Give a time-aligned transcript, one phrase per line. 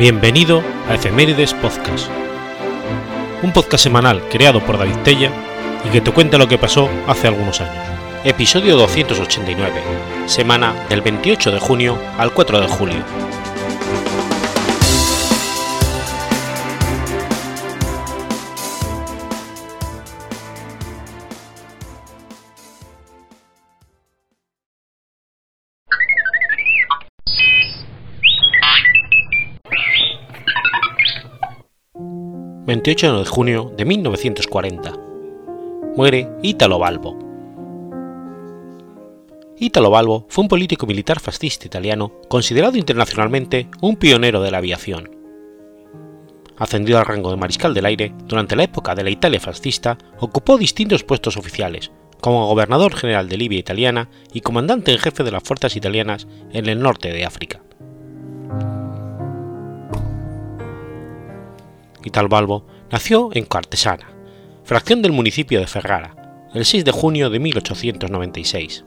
[0.00, 2.08] Bienvenido a Efemérides Podcast,
[3.42, 5.30] un podcast semanal creado por David Tella
[5.84, 7.84] y que te cuenta lo que pasó hace algunos años.
[8.24, 9.82] Episodio 289,
[10.24, 13.04] semana del 28 de junio al 4 de julio.
[32.70, 34.92] 28 de junio de 1940.
[35.96, 37.18] Muere Italo Balbo.
[39.58, 45.10] Italo Balbo fue un político militar fascista italiano considerado internacionalmente un pionero de la aviación.
[46.58, 50.56] Ascendido al rango de mariscal del aire, durante la época de la Italia fascista ocupó
[50.56, 55.42] distintos puestos oficiales, como gobernador general de Libia italiana y comandante en jefe de las
[55.42, 57.62] fuerzas italianas en el norte de África.
[62.28, 64.12] Balbo nació en Cartesana,
[64.64, 68.84] fracción del municipio de Ferrara, el 6 de junio de 1896.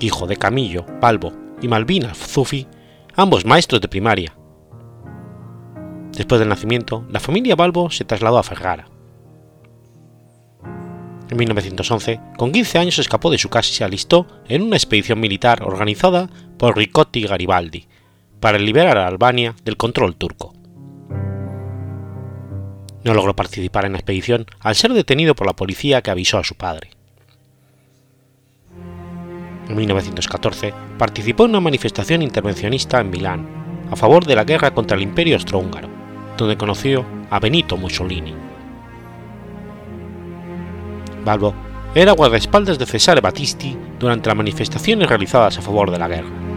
[0.00, 2.66] Hijo de Camillo, Balbo y Malvina Zufi,
[3.14, 4.34] ambos maestros de primaria.
[6.12, 8.88] Después del nacimiento, la familia Balbo se trasladó a Ferrara.
[11.30, 15.18] En 1911, con 15 años escapó de su casa y se alistó en una expedición
[15.18, 17.86] militar organizada por Ricotti Garibaldi
[18.40, 20.52] para liberar a Albania del control turco.
[23.04, 26.44] No logró participar en la expedición al ser detenido por la policía que avisó a
[26.44, 26.90] su padre.
[29.68, 33.46] En 1914 participó en una manifestación intervencionista en Milán
[33.90, 35.88] a favor de la guerra contra el Imperio Austrohúngaro,
[36.36, 38.34] donde conoció a Benito Mussolini.
[41.24, 41.54] Balbo
[41.94, 46.51] era guardaespaldas de Cesare Battisti durante las manifestaciones realizadas a favor de la guerra.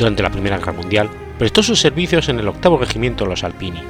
[0.00, 3.82] Durante la Primera Guerra Mundial prestó sus servicios en el octavo regimiento los Alpini.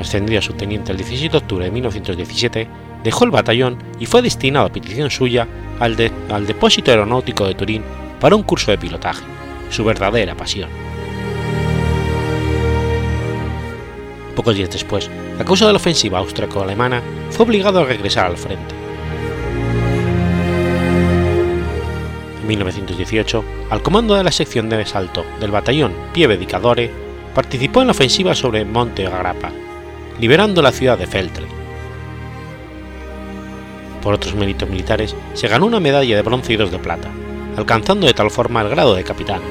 [0.00, 2.66] Ascendido a subteniente el 17 de octubre de 1917,
[3.04, 5.46] dejó el batallón y fue destinado a petición suya
[5.80, 5.98] al,
[6.30, 7.82] al depósito aeronáutico de Turín
[8.20, 9.22] para un curso de pilotaje,
[9.68, 10.70] su verdadera pasión.
[14.34, 18.77] Pocos días después, a causa de la ofensiva austriaco-alemana, fue obligado a regresar al frente.
[22.48, 26.90] 1918, al comando de la sección de asalto del batallón Pieve di Cadore,
[27.34, 29.52] participó en la ofensiva sobre Monte Agrappa,
[30.18, 31.46] liberando la ciudad de Feltre.
[34.02, 37.08] Por otros méritos militares, se ganó una medalla de bronce y dos de plata,
[37.56, 39.42] alcanzando de tal forma el grado de capitán.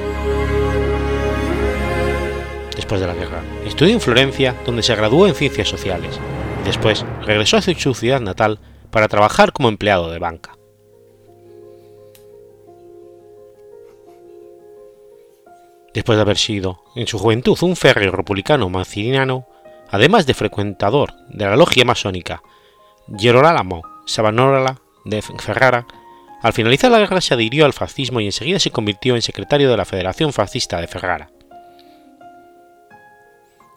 [2.74, 6.18] Después de la guerra, estudió en Florencia, donde se graduó en Ciencias Sociales,
[6.62, 8.58] y después regresó a su ciudad natal
[8.90, 10.57] para trabajar como empleado de banca.
[15.98, 19.48] Después de haber sido, en su juventud, un férreo republicano manciniano,
[19.90, 22.40] además de frecuentador de la logia masónica
[23.18, 25.88] Gerolamo Savonarola de Ferrara,
[26.40, 29.76] al finalizar la guerra se adhirió al fascismo y enseguida se convirtió en secretario de
[29.76, 31.32] la Federación Fascista de Ferrara.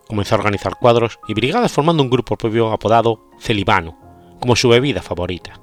[0.07, 3.97] Comenzó a organizar cuadros y brigadas formando un grupo propio apodado Celibano,
[4.39, 5.59] como su bebida favorita.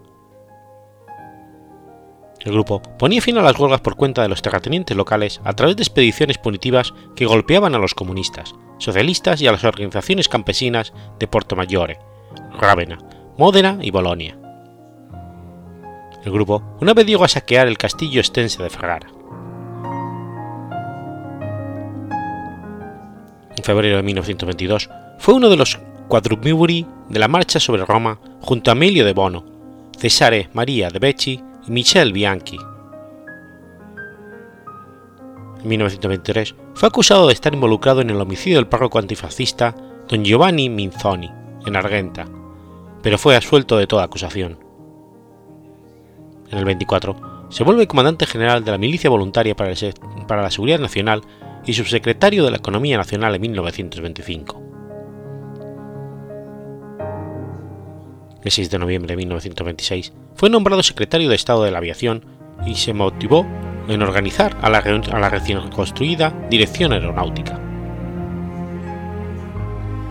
[2.41, 5.77] El grupo ponía fin a las huelgas por cuenta de los terratenientes locales a través
[5.77, 11.27] de expediciones punitivas que golpeaban a los comunistas, socialistas y a las organizaciones campesinas de
[11.27, 11.99] Porto Maggiore,
[12.59, 12.99] Rávena,
[13.37, 14.39] Módena y Bolonia.
[16.25, 19.09] El grupo una vez llegó a saquear el castillo estense de Ferrara.
[23.57, 24.89] En febrero de 1922
[25.19, 25.79] fue uno de los
[26.09, 29.45] quadrumviri de la marcha sobre Roma junto a Emilio de Bono,
[29.99, 32.57] Cesare Maria de Becci Michel Bianchi.
[35.63, 39.75] En 1923 fue acusado de estar involucrado en el homicidio del párroco antifascista
[40.09, 41.31] don Giovanni Minzoni,
[41.67, 42.27] en Argenta,
[43.03, 44.59] pero fue absuelto de toda acusación.
[46.51, 49.75] En el 24 se vuelve comandante general de la Milicia Voluntaria para,
[50.27, 51.23] para la Seguridad Nacional
[51.67, 54.68] y subsecretario de la Economía Nacional en 1925.
[58.45, 62.25] El 6 de noviembre de 1926 fue nombrado secretario de Estado de la Aviación
[62.67, 63.45] y se motivó
[63.89, 64.81] en organizar a la,
[65.29, 67.59] recién construida Dirección Aeronáutica.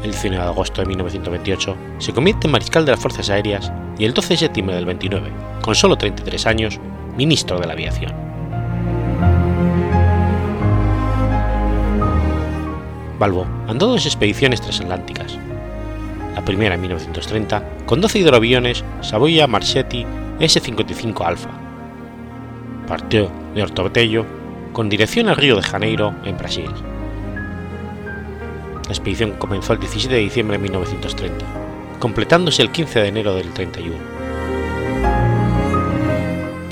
[0.04, 4.06] El 19 de agosto de 1928 se convierte en mariscal de las Fuerzas Aéreas y
[4.06, 5.32] el 12 de septiembre del 29,
[5.62, 6.80] con solo 33 años,
[7.16, 8.14] ministro de la Aviación.
[13.18, 15.40] Balbo andó dos expediciones transatlánticas,
[16.38, 20.06] la primera en 1930, con 12 hidroaviones Savoia Marchetti
[20.40, 21.50] S-55 Alpha.
[22.88, 24.24] partió de Ortotello
[24.72, 26.70] con dirección al Río de Janeiro, en Brasil.
[28.86, 31.44] La expedición comenzó el 17 de diciembre de 1930,
[31.98, 33.96] completándose el 15 de enero del 31.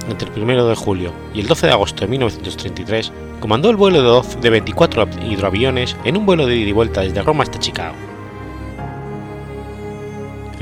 [0.08, 4.04] Entre el 1 de julio y el 12 de agosto de 1933, comandó el vuelo
[4.04, 7.58] de, 12, de 24 hidroaviones en un vuelo de ida y vuelta desde Roma hasta
[7.58, 7.96] Chicago.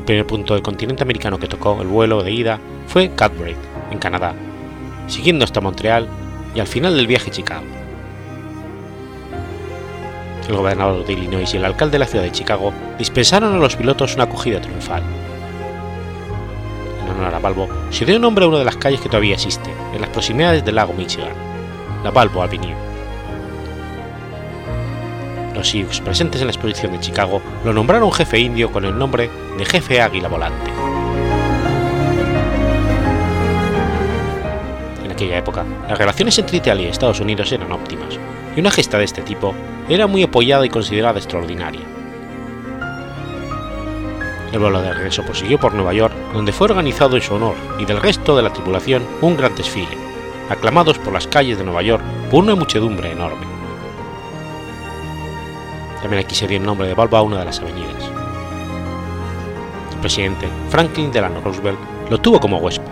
[0.03, 3.55] El primer punto del continente americano que tocó el vuelo de ida fue Cadbury,
[3.89, 4.35] en Canadá,
[5.07, 6.09] siguiendo hasta Montreal
[6.53, 7.63] y al final del viaje Chicago.
[10.49, 13.77] El gobernador de Illinois y el alcalde de la ciudad de Chicago dispensaron a los
[13.77, 15.03] pilotos una acogida triunfal.
[17.01, 19.73] En honor a Balbo, se dio nombre a una de las calles que todavía existe,
[19.93, 21.31] en las proximidades del lago Michigan,
[22.03, 22.75] la Balbo Avenue.
[25.53, 29.29] Los Sioux presentes en la exposición de Chicago lo nombraron jefe indio con el nombre
[29.57, 30.71] de jefe águila volante.
[35.03, 38.17] En aquella época, las relaciones entre Italia y Estados Unidos eran óptimas,
[38.55, 39.53] y una gesta de este tipo
[39.87, 41.81] era muy apoyada y considerada extraordinaria.
[44.51, 47.85] El vuelo de regreso prosiguió por Nueva York, donde fue organizado en su honor y
[47.85, 49.97] del resto de la tripulación un gran desfile,
[50.49, 53.52] aclamados por las calles de Nueva York por una muchedumbre enorme.
[56.03, 58.11] También aquí se dio el nombre de Balbo a una de las avenidas.
[59.93, 61.79] El presidente Franklin Delano Roosevelt
[62.09, 62.91] lo tuvo como huésped.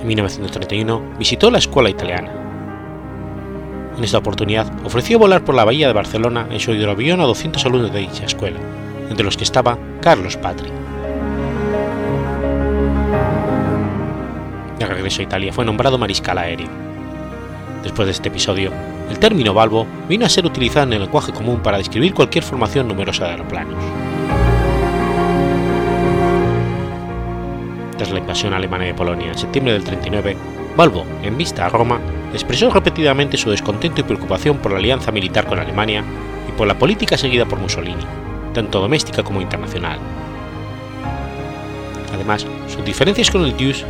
[0.00, 2.32] En 1931 visitó la escuela italiana.
[3.98, 7.66] En esta oportunidad ofreció volar por la bahía de Barcelona en su hidroavión a 200
[7.66, 8.58] alumnos de dicha escuela,
[9.10, 10.70] entre los que estaba Carlos Patri.
[14.78, 16.68] De regreso a Italia fue nombrado mariscal aéreo.
[17.82, 18.72] Después de este episodio,
[19.10, 22.88] el término Balbo vino a ser utilizado en el lenguaje común para describir cualquier formación
[22.88, 23.82] numerosa de aeroplanos.
[27.96, 30.36] Tras la invasión alemana de Polonia en septiembre del 39,
[30.76, 32.00] Balbo, en vista a Roma,
[32.32, 36.04] expresó repetidamente su descontento y preocupación por la alianza militar con Alemania
[36.48, 38.04] y por la política seguida por Mussolini,
[38.54, 39.98] tanto doméstica como internacional.
[42.14, 43.84] Además, sus diferencias con el DUS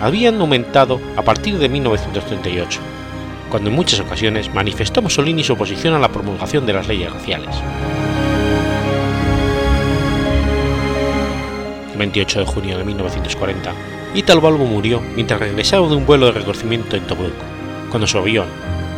[0.00, 2.80] habían aumentado a partir de 1938,
[3.50, 7.54] cuando en muchas ocasiones manifestó Mussolini su oposición a la promulgación de las leyes raciales.
[11.92, 13.72] El 28 de junio de 1940,
[14.14, 17.34] Italo Balbo murió mientras regresaba de un vuelo de reconocimiento en Tobruk,
[17.90, 18.48] cuando su avión,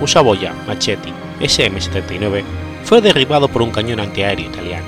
[0.01, 2.43] un Savoia Machetti SM-79,
[2.85, 4.87] fue derribado por un cañón antiaéreo italiano.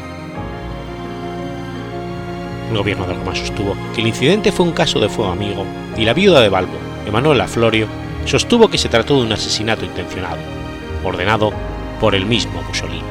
[2.70, 5.66] El gobierno de Roma sostuvo que el incidente fue un caso de fuego amigo
[5.96, 7.88] y la viuda de Balbo, Emanuela Florio,
[8.24, 10.38] sostuvo que se trató de un asesinato intencionado,
[11.04, 11.52] ordenado
[12.00, 13.02] por el mismo Mussolini.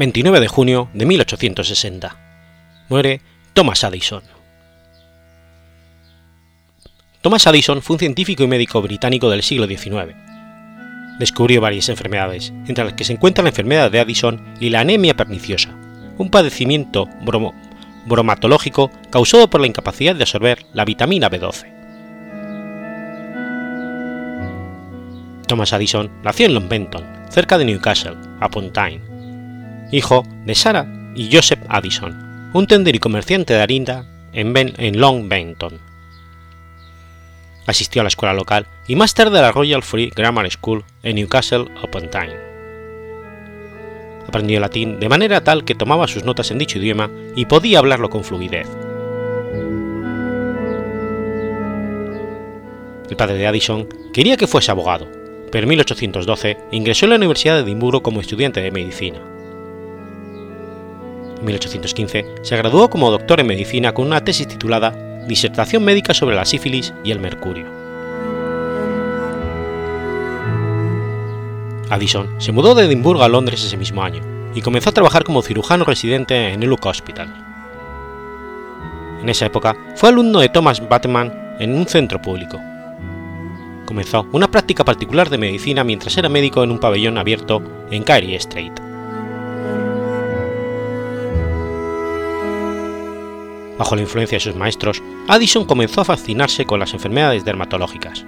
[0.00, 2.16] 29 de junio de 1860.
[2.88, 3.20] Muere
[3.52, 4.22] Thomas Addison.
[7.20, 10.14] Thomas Addison fue un científico y médico británico del siglo XIX.
[11.18, 15.14] Descubrió varias enfermedades, entre las que se encuentra la enfermedad de Addison y la anemia
[15.14, 15.76] perniciosa,
[16.16, 17.54] un padecimiento bromo
[18.06, 21.66] bromatológico causado por la incapacidad de absorber la vitamina B12.
[25.46, 29.09] Thomas Addison nació en Longbenton, cerca de Newcastle, upon Tyne,
[29.92, 35.78] hijo de Sarah y Joseph Addison, un tender y comerciante de harina en, Long Benton.
[37.66, 41.16] Asistió a la escuela local y más tarde a la Royal Free Grammar School en
[41.16, 42.36] Newcastle upon Tyne.
[44.26, 48.10] Aprendió latín de manera tal que tomaba sus notas en dicho idioma y podía hablarlo
[48.10, 48.68] con fluidez.
[53.08, 55.08] El padre de Addison quería que fuese abogado,
[55.50, 59.29] pero en 1812 ingresó en la Universidad de Edimburgo como estudiante de medicina.
[61.40, 64.92] En 1815 se graduó como doctor en medicina con una tesis titulada
[65.26, 67.66] Disertación médica sobre la sífilis y el mercurio.
[71.88, 74.22] Addison se mudó de Edimburgo a Londres ese mismo año
[74.54, 77.34] y comenzó a trabajar como cirujano residente en el Luke Hospital.
[79.22, 82.60] En esa época fue alumno de Thomas Bateman en un centro público.
[83.86, 88.34] comenzó una práctica particular de medicina mientras era médico en un pabellón abierto en Carey
[88.36, 88.89] Street.
[93.80, 98.26] Bajo la influencia de sus maestros, Addison comenzó a fascinarse con las enfermedades dermatológicas.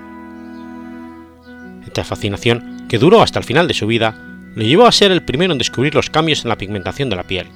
[1.85, 4.15] Esta fascinación, que duró hasta el final de su vida,
[4.55, 7.25] lo llevó a ser el primero en descubrir los cambios en la pigmentación de la
[7.25, 7.49] piel,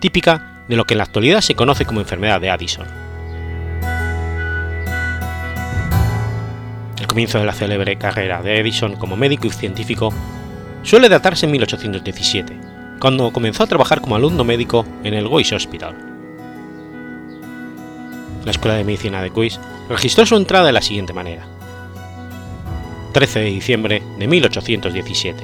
[0.00, 2.86] típica de lo que en la actualidad se conoce como enfermedad de Addison.
[6.98, 10.14] El comienzo de la célebre carrera de Edison como médico y científico
[10.82, 12.58] suele datarse en 1817,
[13.00, 16.13] cuando comenzó a trabajar como alumno médico en el Guise Hospital.
[18.44, 19.58] La Escuela de Medicina de Guise
[19.88, 21.46] registró su entrada de la siguiente manera.
[23.12, 25.42] 13 de diciembre de 1817.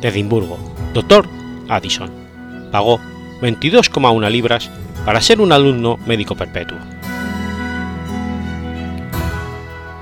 [0.00, 0.58] De Edimburgo,
[0.92, 1.26] Dr.
[1.68, 2.10] Addison.
[2.70, 3.00] Pagó
[3.40, 4.70] 22,1 libras
[5.04, 6.78] para ser un alumno médico perpetuo.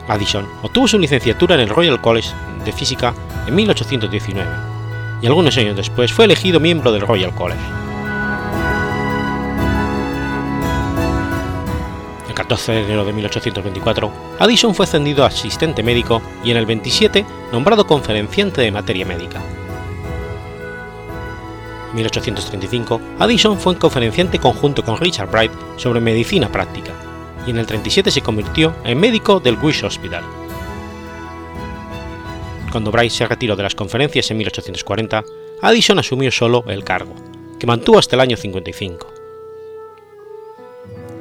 [0.09, 2.31] Addison obtuvo su licenciatura en el Royal College
[2.65, 3.15] de Física
[3.47, 4.51] en 1819
[5.23, 7.84] y algunos años después fue elegido miembro del Royal College.
[12.45, 17.25] 14 de enero de 1824, Addison fue ascendido a asistente médico y en el 27
[17.53, 19.41] nombrado conferenciante de materia médica.
[21.89, 26.93] En 1835, Addison fue conferenciante conjunto con Richard Bright sobre medicina práctica
[27.47, 30.25] y en el 37 se convirtió en médico del Wish Hospital.
[32.71, 35.25] Cuando Bright se retiró de las conferencias en 1840,
[35.63, 37.15] Addison asumió solo el cargo,
[37.59, 39.14] que mantuvo hasta el año 55.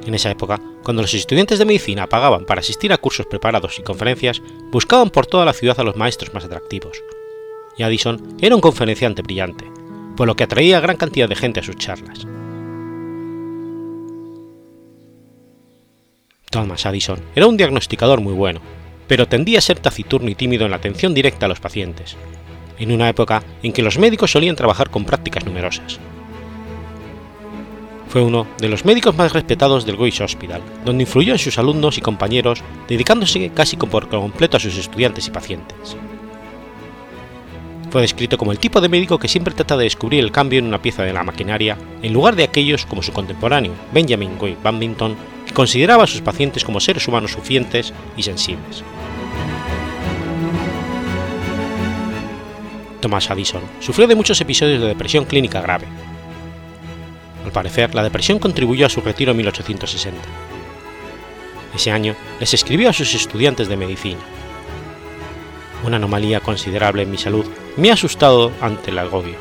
[0.06, 3.82] En esa época, cuando los estudiantes de medicina pagaban para asistir a cursos preparados y
[3.82, 7.02] conferencias, buscaban por toda la ciudad a los maestros más atractivos.
[7.78, 9.64] Y Addison era un conferenciante brillante,
[10.16, 12.26] por lo que atraía a gran cantidad de gente a sus charlas.
[16.50, 18.60] Thomas Addison era un diagnosticador muy bueno,
[19.08, 22.16] pero tendía a ser taciturno y tímido en la atención directa a los pacientes,
[22.78, 25.98] en una época en que los médicos solían trabajar con prácticas numerosas.
[28.14, 31.98] Fue uno de los médicos más respetados del Guise Hospital, donde influyó en sus alumnos
[31.98, 35.96] y compañeros, dedicándose casi por completo a sus estudiantes y pacientes.
[37.90, 40.66] Fue descrito como el tipo de médico que siempre trata de descubrir el cambio en
[40.66, 45.16] una pieza de la maquinaria, en lugar de aquellos como su contemporáneo, Benjamin Guy Badminton,
[45.44, 48.84] que consideraba a sus pacientes como seres humanos suficientes y sensibles.
[53.00, 56.13] Thomas Addison sufrió de muchos episodios de depresión clínica grave.
[57.44, 60.20] Al parecer, la depresión contribuyó a su retiro en 1860.
[61.74, 64.20] Ese año les escribió a sus estudiantes de medicina.
[65.84, 67.44] Una anomalía considerable en mi salud
[67.76, 69.34] me ha asustado ante el agobio,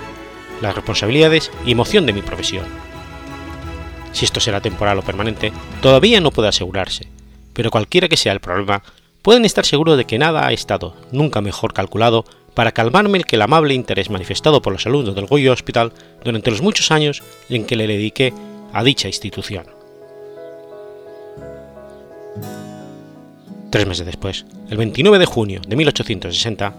[0.62, 2.66] las responsabilidades y emoción de mi profesión.
[4.12, 7.08] Si esto será temporal o permanente, todavía no puede asegurarse,
[7.54, 8.84] pero cualquiera que sea el problema,
[9.22, 13.42] pueden estar seguros de que nada ha estado nunca mejor calculado para calmarme que el
[13.42, 15.92] amable interés manifestado por los alumnos del Goyo Hospital
[16.24, 18.34] durante los muchos años en que le dediqué
[18.74, 19.66] a dicha institución.
[23.70, 26.74] Tres meses después, el 29 de junio de 1860,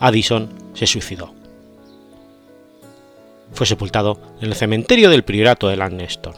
[0.00, 1.32] Addison se suicidó.
[3.52, 6.34] Fue sepultado en el cementerio del priorato de Lannestor.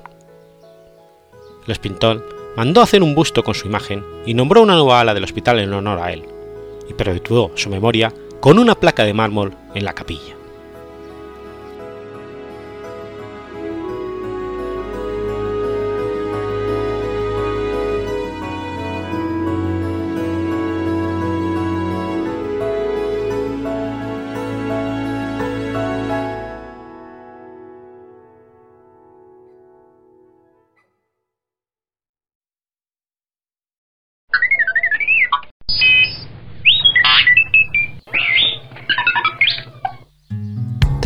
[1.65, 5.25] El espintor mandó hacer un busto con su imagen y nombró una nueva ala del
[5.25, 6.25] hospital en honor a él,
[6.89, 10.35] y perpetuó su memoria con una placa de mármol en la capilla.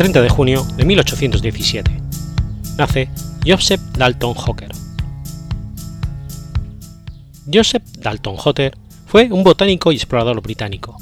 [0.09, 1.91] 30 de junio de 1817.
[2.79, 3.09] Nace
[3.45, 4.71] Joseph Dalton Hooker.
[7.53, 8.75] Joseph Dalton Hooker
[9.05, 10.97] fue un botánico y explorador británico.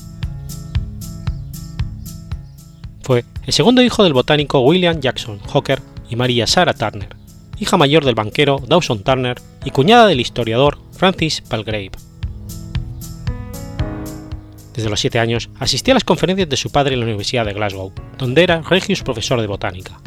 [3.01, 7.15] Fue el segundo hijo del botánico William Jackson Hooker y María Sarah Turner,
[7.59, 11.91] hija mayor del banquero Dawson Turner y cuñada del historiador Francis Palgrave.
[14.77, 17.53] Desde los siete años asistía a las conferencias de su padre en la Universidad de
[17.53, 19.99] Glasgow, donde era Regius profesor de botánica.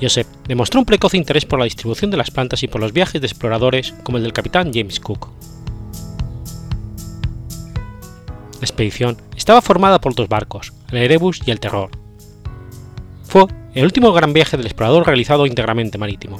[0.00, 3.20] Joseph demostró un precoz interés por la distribución de las plantas y por los viajes
[3.20, 5.28] de exploradores como el del capitán James Cook.
[8.54, 11.90] La expedición estaba formada por dos barcos, el Erebus y el Terror.
[13.24, 13.44] Fue
[13.74, 16.38] el último gran viaje del explorador realizado íntegramente marítimo.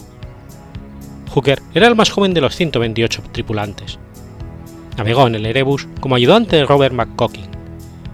[1.34, 3.98] Hooker era el más joven de los 128 tripulantes
[4.96, 7.44] Navegó en el Erebus como ayudante de Robert McCocky,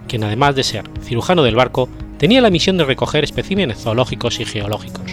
[0.09, 4.45] quien además de ser cirujano del barco, tenía la misión de recoger especímenes zoológicos y
[4.45, 5.13] geológicos.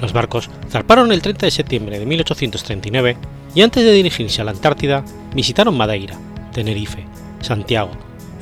[0.00, 3.16] Los barcos zarparon el 30 de septiembre de 1839
[3.54, 5.04] y antes de dirigirse a la Antártida
[5.34, 6.18] visitaron Madeira,
[6.52, 7.06] Tenerife,
[7.40, 7.92] Santiago,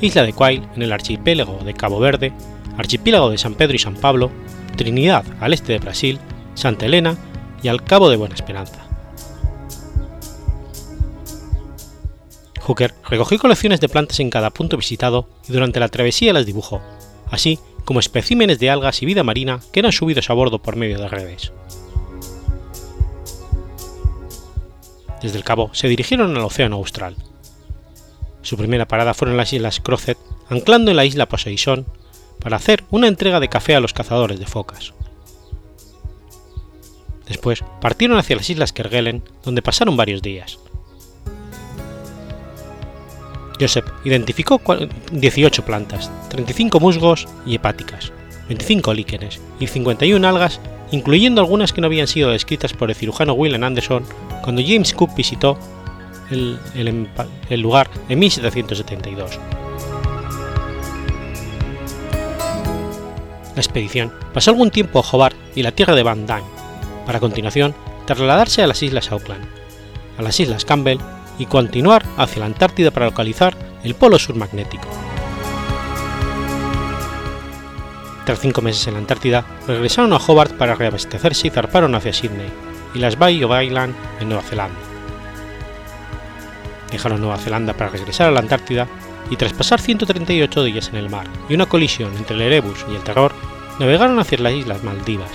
[0.01, 2.33] Isla de Quail en el archipiélago de Cabo Verde,
[2.77, 4.31] archipiélago de San Pedro y San Pablo,
[4.75, 6.19] Trinidad al este de Brasil,
[6.55, 7.15] Santa Elena
[7.61, 8.82] y al Cabo de Buena Esperanza.
[12.63, 16.81] Hooker recogió colecciones de plantas en cada punto visitado y durante la travesía las dibujó,
[17.29, 20.97] así como especímenes de algas y vida marina que eran subidos a bordo por medio
[20.97, 21.51] de redes.
[25.21, 27.15] Desde el cabo se dirigieron al Océano Austral.
[28.41, 30.17] Su primera parada fueron las Islas Crozet,
[30.49, 31.85] anclando en la isla Poseidón
[32.39, 34.93] para hacer una entrega de café a los cazadores de focas.
[37.27, 40.59] Después partieron hacia las Islas Kerguelen, donde pasaron varios días.
[43.63, 44.61] Joseph identificó
[45.11, 48.11] 18 plantas, 35 musgos y hepáticas,
[48.49, 50.59] 25 líquenes y 51 algas,
[50.91, 54.03] incluyendo algunas que no habían sido descritas por el cirujano William Anderson
[54.43, 55.57] cuando James Cook visitó
[56.29, 56.59] el,
[57.61, 59.39] lugar en 1772.
[63.55, 66.43] La expedición pasó algún tiempo a Hobart y la tierra de Van Dyne,
[67.05, 67.73] para continuación
[68.05, 69.45] trasladarse a las Islas Auckland,
[70.17, 70.99] a las Islas Campbell
[71.37, 74.87] y continuar hacia la Antártida para localizar el polo sur magnético.
[78.25, 82.49] Tras cinco meses en la Antártida, regresaron a Hobart para reabastecerse y zarparon hacia Sydney
[82.93, 84.79] y las Bay of Island en Nueva Zelanda.
[86.91, 88.87] Dejaron Nueva Zelanda para regresar a la Antártida
[89.29, 92.95] y tras pasar 138 días en el mar y una colisión entre el Erebus y
[92.95, 93.33] el Terror,
[93.79, 95.31] navegaron hacia las Islas Maldivas,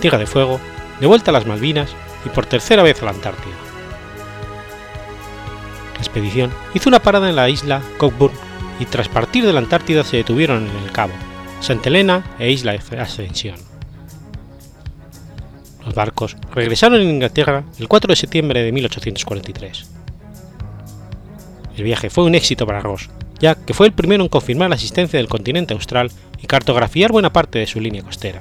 [0.00, 0.60] Tierra de Fuego,
[1.00, 1.90] de vuelta a las Malvinas
[2.24, 3.71] y por tercera vez a la Antártida
[6.02, 8.34] expedición hizo una parada en la isla Cockburn
[8.78, 11.12] y tras partir de la Antártida se detuvieron en el Cabo,
[11.60, 13.56] Santa Elena e Isla Ascensión.
[15.84, 19.90] Los barcos regresaron a Inglaterra el 4 de septiembre de 1843.
[21.76, 23.08] El viaje fue un éxito para Ross,
[23.40, 26.10] ya que fue el primero en confirmar la existencia del continente austral
[26.40, 28.40] y cartografiar buena parte de su línea costera.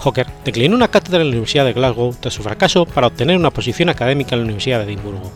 [0.00, 3.50] Hawker declinó una cátedra en la Universidad de Glasgow tras su fracaso para obtener una
[3.50, 5.30] posición académica en la Universidad de Edimburgo,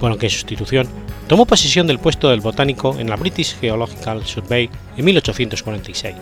[0.00, 0.88] por lo que en sustitución
[1.28, 6.16] tomó posesión del puesto del botánico en la British Geological Survey en 1846.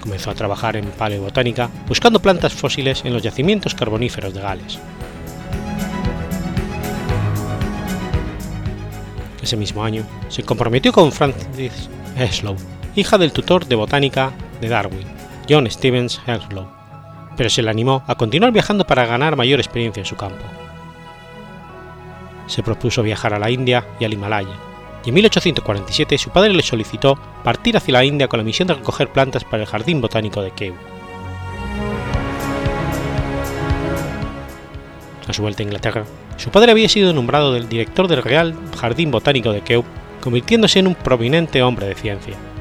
[0.00, 4.78] Comenzó a trabajar en paleobotánica buscando plantas fósiles en los yacimientos carboníferos de Gales.
[9.42, 12.56] Ese mismo año se comprometió con Frances Henslow,
[12.94, 15.21] hija del tutor de botánica de Darwin,
[15.52, 16.66] John Stevens Henslow,
[17.36, 20.42] pero se le animó a continuar viajando para ganar mayor experiencia en su campo.
[22.46, 24.56] Se propuso viajar a la India y al Himalaya,
[25.04, 28.74] y en 1847 su padre le solicitó partir hacia la India con la misión de
[28.74, 30.74] recoger plantas para el Jardín Botánico de Kew.
[35.28, 36.04] A su vuelta a Inglaterra,
[36.38, 39.84] su padre había sido nombrado del director del Real Jardín Botánico de Kew,
[40.22, 42.51] convirtiéndose en un prominente hombre de ciencia.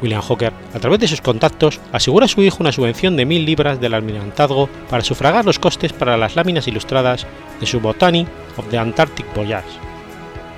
[0.00, 3.44] William Hawker, a través de sus contactos, asegura a su hijo una subvención de 1.000
[3.44, 7.26] libras del almirantazgo para sufragar los costes para las láminas ilustradas
[7.60, 9.68] de su Botany of the Antarctic Voyage,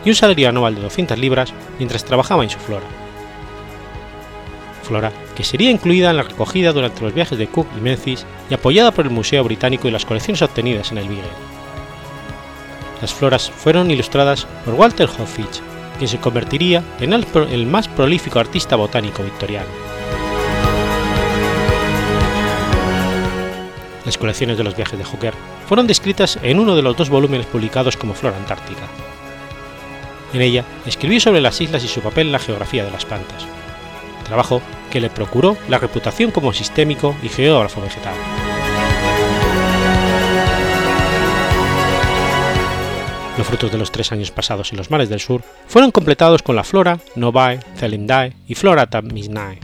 [0.04, 2.86] y un salario anual de 200 libras mientras trabajaba en su flora.
[4.82, 8.54] Flora que sería incluida en la recogida durante los viajes de Cook y Memphis y
[8.54, 11.24] apoyada por el Museo Británico y las colecciones obtenidas en el Beagle.
[13.00, 15.62] Las floras fueron ilustradas por Walter Hoffich
[16.00, 19.68] quien se convertiría en el, más prolífico artista botánico victoriano.
[24.06, 25.34] Las colecciones de los viajes de Hooker
[25.68, 28.88] fueron descritas en uno de los dos volúmenes publicados como Flora Antártica.
[30.32, 33.46] En ella escribió sobre las islas y su papel en la geografía de las plantas,
[34.24, 38.14] trabajo que le procuró la reputación como sistémico y geógrafo vegetal.
[43.40, 46.56] Los frutos de los tres años pasados en los mares del sur fueron completados con
[46.56, 49.60] la Flora Novae Celindae y Flora Tamisnae.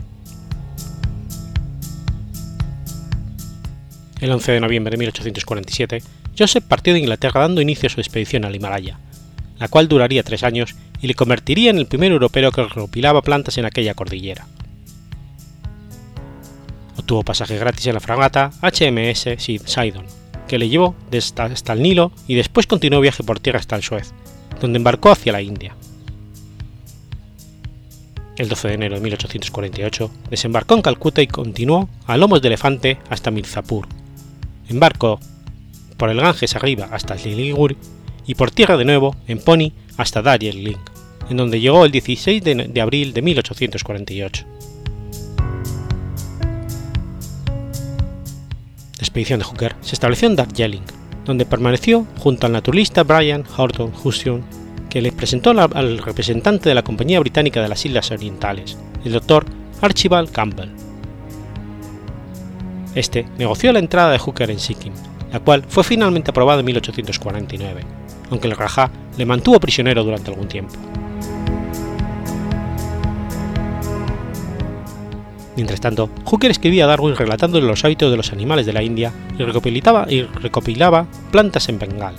[4.19, 6.01] El 11 de noviembre de 1847,
[6.35, 8.97] Joseph partió de Inglaterra dando inicio a su expedición al Himalaya,
[9.59, 13.59] la cual duraría tres años y le convertiría en el primer europeo que recopilaba plantas
[13.59, 14.47] en aquella cordillera.
[16.97, 20.07] Obtuvo pasaje gratis en la fragata HMS Sidon,
[20.47, 24.13] que le llevó hasta el Nilo y después continuó viaje por tierra hasta el Suez,
[24.61, 25.75] donde embarcó hacia la India.
[28.37, 32.99] El 12 de enero de 1848 desembarcó en Calcuta y continuó a lomos de elefante
[33.09, 33.87] hasta Mirzapur.
[34.69, 35.19] Embarcó
[35.97, 37.77] por el Ganges arriba hasta Siliguri
[38.27, 40.77] y por tierra de nuevo en Pony hasta Darjeeling,
[41.29, 44.56] en donde llegó el 16 de, de abril de 1848.
[49.07, 50.81] Expedición de Hooker se estableció en Darjeeling,
[51.25, 54.43] donde permaneció junto al naturalista Brian Horton Huston,
[54.89, 59.45] que le presentó al representante de la Compañía Británica de las Islas Orientales, el Dr.
[59.81, 60.69] Archibald Campbell.
[62.95, 64.93] Este negoció la entrada de Hooker en Sikkim,
[65.31, 67.81] la cual fue finalmente aprobada en 1849,
[68.29, 70.73] aunque el Rajá le mantuvo prisionero durante algún tiempo.
[75.57, 79.11] Mientras tanto, Hooker escribía a Darwin relatándole los hábitos de los animales de la India
[79.39, 82.15] y recopilaba, y recopilaba plantas en Bengal.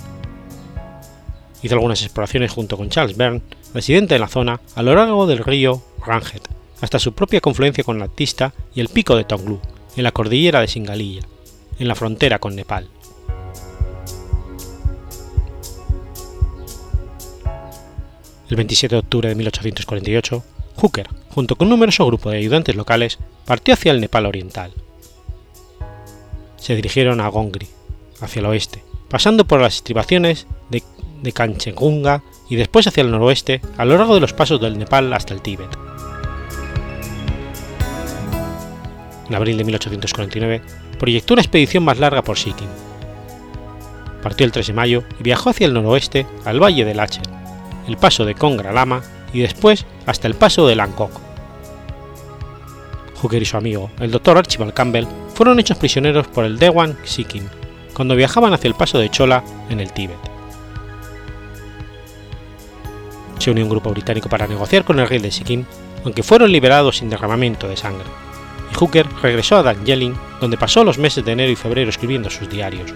[1.62, 5.38] Hizo algunas exploraciones junto con Charles Byrne, residente en la zona, a lo largo del
[5.38, 6.48] río Ranget,
[6.80, 9.60] hasta su propia confluencia con la Tista y el pico de Tonglu,
[9.96, 11.22] en la cordillera de Singalilla,
[11.78, 12.88] en la frontera con Nepal.
[18.50, 20.42] El 27 de octubre de 1848,
[20.78, 24.72] Hooker, junto con un numeroso grupo de ayudantes locales, partió hacia el Nepal oriental.
[26.56, 27.66] Se dirigieron a Gongri,
[28.20, 30.82] hacia el oeste, pasando por las estribaciones de,
[31.22, 35.12] de Kanchenjunga y después hacia el noroeste a lo largo de los pasos del Nepal
[35.12, 35.70] hasta el Tíbet.
[39.28, 40.62] En abril de 1849
[40.98, 42.68] proyectó una expedición más larga por Sikkim.
[44.22, 47.24] Partió el 3 de mayo y viajó hacia el noroeste al valle del Lachel,
[47.86, 51.12] el paso de Kongra Lama y después hasta el paso de Langkok.
[53.20, 54.38] Hooker y su amigo, el Dr.
[54.38, 57.44] Archibald Campbell, fueron hechos prisioneros por el Dewan Sikkim
[57.92, 60.18] cuando viajaban hacia el paso de Chola en el Tíbet.
[63.38, 65.64] Se unió un grupo británico para negociar con el rey de Sikkim,
[66.04, 68.06] aunque fueron liberados sin derramamiento de sangre,
[68.70, 72.48] y Hooker regresó a Darjeeling, donde pasó los meses de enero y febrero escribiendo sus
[72.48, 72.94] diarios,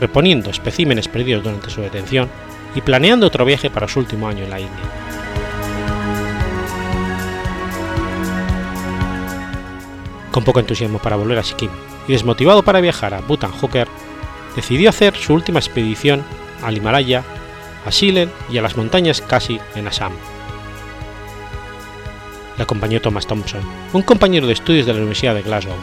[0.00, 2.28] reponiendo especímenes perdidos durante su detención
[2.74, 5.11] y planeando otro viaje para su último año en la India.
[10.32, 11.70] Con poco entusiasmo para volver a Sikkim
[12.08, 13.86] y desmotivado para viajar a Bhutan Hooker,
[14.56, 16.24] decidió hacer su última expedición
[16.62, 17.22] al Himalaya,
[17.86, 20.12] a Shillel y a las montañas Kashi en Assam.
[22.56, 23.60] Le acompañó Thomas Thompson,
[23.92, 25.76] un compañero de estudios de la Universidad de Glasgow.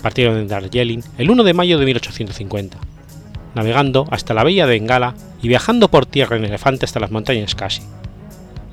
[0.00, 2.78] Partieron de Darjeeling el 1 de mayo de 1850,
[3.54, 7.54] navegando hasta la bahía de Bengala y viajando por tierra en elefante hasta las montañas
[7.54, 7.82] Kashi,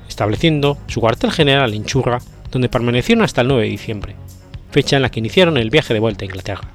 [0.08, 4.16] estableciendo su cuartel general en Churra donde permanecieron hasta el 9 de diciembre,
[4.70, 6.68] fecha en la que iniciaron el viaje de vuelta a Inglaterra.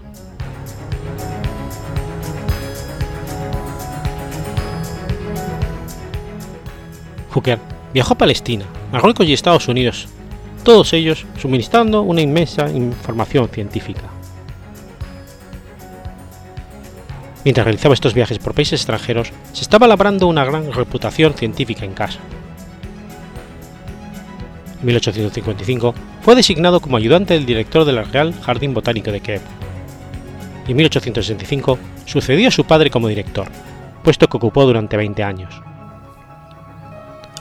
[7.32, 7.60] Hooker
[7.94, 10.08] viajó a Palestina, Marruecos y Estados Unidos,
[10.64, 14.04] todos ellos suministrando una inmensa información científica.
[17.44, 21.94] Mientras realizaba estos viajes por países extranjeros, se estaba labrando una gran reputación científica en
[21.94, 22.20] casa.
[24.86, 29.42] 1855 fue designado como ayudante del director del Real Jardín Botánico de.
[30.68, 33.48] Y en 1865 sucedió a su padre como director,
[34.04, 35.54] puesto que ocupó durante 20 años.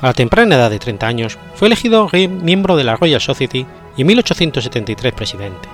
[0.01, 4.01] A la temprana edad de 30 años fue elegido miembro de la Royal Society y
[4.03, 5.69] en 1873 presidente.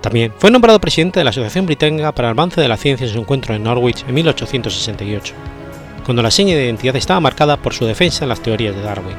[0.00, 3.12] También fue nombrado presidente de la Asociación Británica para el Avance de la Ciencia en
[3.12, 5.34] su encuentro en Norwich en 1868
[6.06, 9.16] cuando la seña de identidad estaba marcada por su defensa en las teorías de Darwin.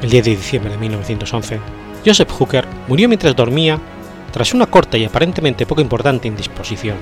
[0.00, 1.60] El 10 de diciembre de 1911,
[2.04, 3.78] Joseph Hooker murió mientras dormía
[4.32, 6.96] tras una corta y aparentemente poco importante indisposición.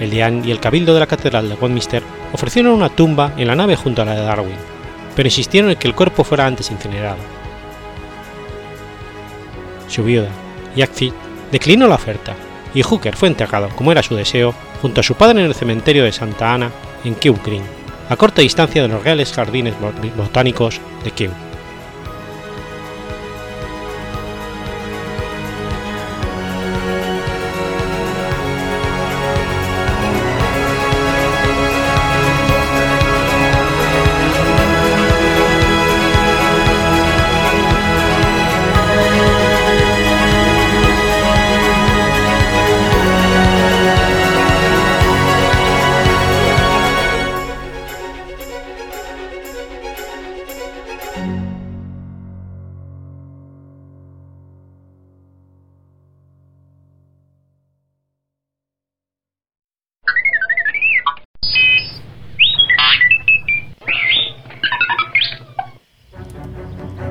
[0.00, 3.56] El Deán y el Cabildo de la Catedral de Westminster ofrecieron una tumba en la
[3.56, 4.56] nave junto a la de Darwin,
[5.14, 7.18] pero insistieron en que el cuerpo fuera antes incinerado.
[9.88, 10.28] Su viuda,
[10.76, 11.12] Yaxi,
[11.50, 12.34] declinó la oferta
[12.74, 16.04] y Hooker fue enterrado, como era su deseo, junto a su padre en el cementerio
[16.04, 16.70] de Santa Ana
[17.04, 17.64] en Kew Green,
[18.08, 19.74] a corta distancia de los Reales Jardines
[20.16, 21.47] Botánicos de Kew.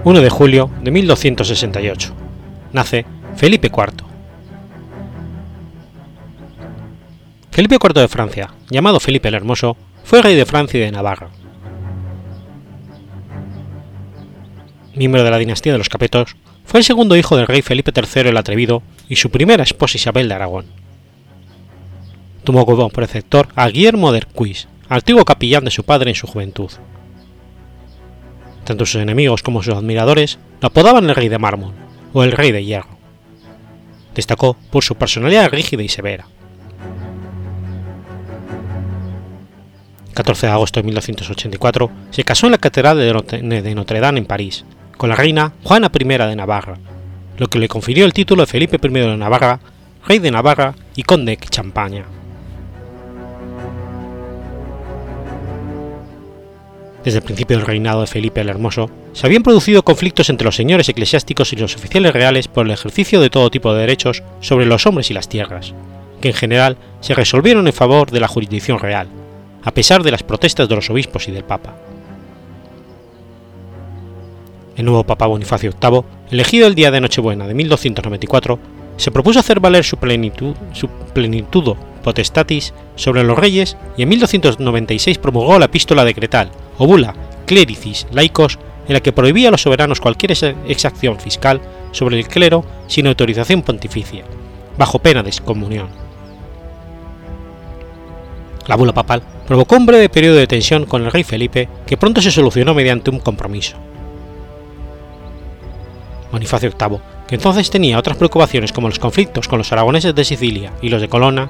[0.08, 2.14] 1 de julio de 1268.
[2.72, 4.06] Nace Felipe IV.
[7.52, 11.28] Felipe IV de Francia, llamado Felipe el Hermoso, fue rey de Francia y de Navarra.
[14.96, 18.30] Miembro de la dinastía de los Capetos, fue el segundo hijo del rey Felipe III
[18.30, 20.68] el Atrevido y su primera esposa Isabel de Aragón.
[22.46, 26.72] Tuvo como preceptor a Guillermo de Arcuis, antiguo capellán de su padre en su juventud.
[28.68, 31.72] Tanto sus enemigos como sus admiradores lo apodaban el Rey de Mármol
[32.12, 32.98] o el Rey de Hierro.
[34.14, 36.28] Destacó por su personalidad rígida y severa.
[40.14, 44.66] 14 de agosto de 1284 se casó en la Catedral de Notre Dame en París,
[44.98, 46.78] con la reina Juana I de Navarra,
[47.38, 49.62] lo que le confirió el título de Felipe I de Navarra,
[50.06, 52.04] rey de Navarra y conde de Champaña.
[57.08, 60.58] Desde el principio del reinado de Felipe el Hermoso, se habían producido conflictos entre los
[60.58, 64.66] señores eclesiásticos y los oficiales reales por el ejercicio de todo tipo de derechos sobre
[64.66, 65.74] los hombres y las tierras,
[66.20, 69.08] que en general se resolvieron en favor de la jurisdicción real,
[69.64, 71.78] a pesar de las protestas de los obispos y del Papa.
[74.76, 78.60] El nuevo Papa Bonifacio VIII, elegido el día de Nochebuena de 1294,
[78.98, 85.20] se propuso hacer valer su plenitud, su plenitudo potestatis sobre los reyes y en 1296
[85.20, 87.14] promulgó la epístola decretal o bula
[87.46, 91.62] clericis laicos en la que prohibía a los soberanos cualquier exacción fiscal
[91.92, 94.24] sobre el clero sin autorización pontificia,
[94.78, 95.90] bajo pena de excomunión.
[98.68, 102.22] La bula papal provocó un breve periodo de tensión con el rey Felipe que pronto
[102.22, 103.78] se solucionó mediante un compromiso.
[106.32, 110.74] Bonifacio VIII, que entonces tenía otras preocupaciones como los conflictos con los aragoneses de Sicilia
[110.82, 111.50] y los de Colonna,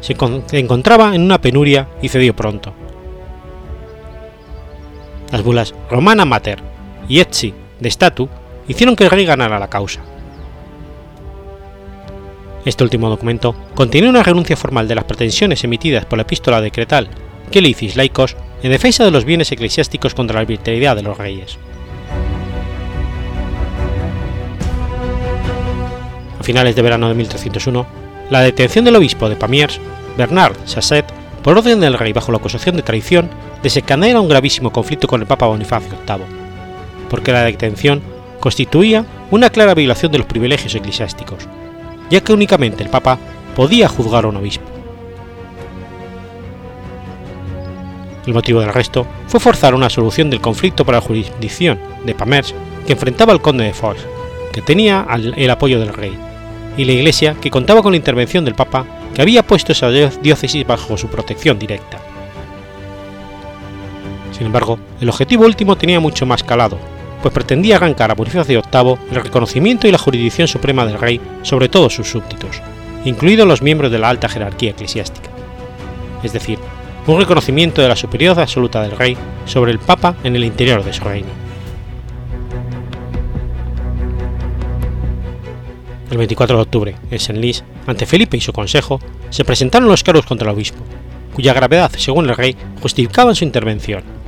[0.00, 0.16] se
[0.58, 2.74] encontraba en una penuria y cedió pronto.
[5.32, 6.62] Las bulas Romana Mater
[7.08, 8.28] y Etsi de Statu
[8.68, 10.02] hicieron que el rey ganara la causa.
[12.66, 17.08] Este último documento contiene una renuncia formal de las pretensiones emitidas por la epístola decretal
[17.50, 21.58] que Licis Laicos en defensa de los bienes eclesiásticos contra la arbitrariedad de los reyes.
[26.38, 27.86] A finales de verano de 1301,
[28.30, 29.80] la detención del obispo de Pamiers,
[30.16, 31.06] Bernard Chasset,
[31.42, 33.30] por orden del rey bajo la acusación de traición,
[33.62, 36.24] desencadena un gravísimo conflicto con el Papa Bonifacio VIII,
[37.08, 38.02] porque la detención
[38.40, 41.48] constituía una clara violación de los privilegios eclesiásticos,
[42.10, 43.18] ya que únicamente el Papa
[43.54, 44.64] podía juzgar a un obispo.
[48.26, 52.54] El motivo del arresto fue forzar una solución del conflicto para la jurisdicción de Pamers
[52.86, 54.00] que enfrentaba al conde de Foix,
[54.52, 56.16] que tenía el apoyo del rey,
[56.76, 60.66] y la Iglesia que contaba con la intervención del Papa que había puesto esa diócesis
[60.66, 61.98] bajo su protección directa.
[64.32, 66.78] Sin embargo, el objetivo último tenía mucho más calado,
[67.22, 71.68] pues pretendía arrancar a Bonifacio VIII el reconocimiento y la jurisdicción suprema del rey sobre
[71.68, 72.60] todos sus súbditos,
[73.04, 75.30] incluidos los miembros de la alta jerarquía eclesiástica,
[76.22, 76.58] es decir,
[77.06, 80.92] un reconocimiento de la superioridad absoluta del rey sobre el papa en el interior de
[80.92, 81.28] su reino.
[86.10, 90.26] El 24 de octubre, en Senlis, ante Felipe y su consejo, se presentaron los cargos
[90.26, 90.82] contra el obispo,
[91.34, 94.21] cuya gravedad, según el rey, justificaban su intervención.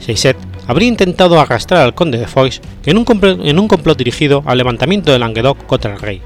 [0.00, 0.36] Seiset
[0.66, 5.12] habría intentado arrastrar al conde de Foix en un, en un complot dirigido al levantamiento
[5.12, 6.22] de Languedoc contra el rey.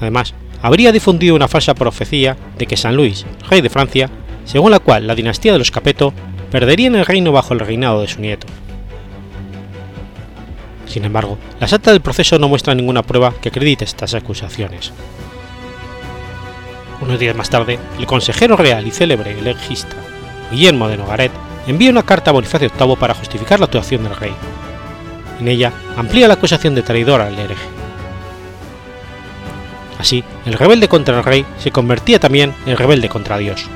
[0.00, 4.10] Además, habría difundido una falsa profecía de que San Luis, rey de Francia,
[4.44, 6.12] según la cual la dinastía de los Capeto
[6.50, 8.46] perdería en el reino bajo el reinado de su nieto.
[10.86, 14.92] Sin embargo, las actas del proceso no muestran ninguna prueba que acredite estas acusaciones.
[17.00, 19.96] Unos días más tarde, el consejero real y célebre legista
[20.50, 21.32] Guillermo de Nogaret
[21.66, 24.34] envía una carta a Bonifacio VIII para justificar la actuación del rey.
[25.40, 27.66] En ella amplía la acusación de traidor al hereje.
[29.98, 33.66] Así, el rebelde contra el rey se convertía también en rebelde contra Dios.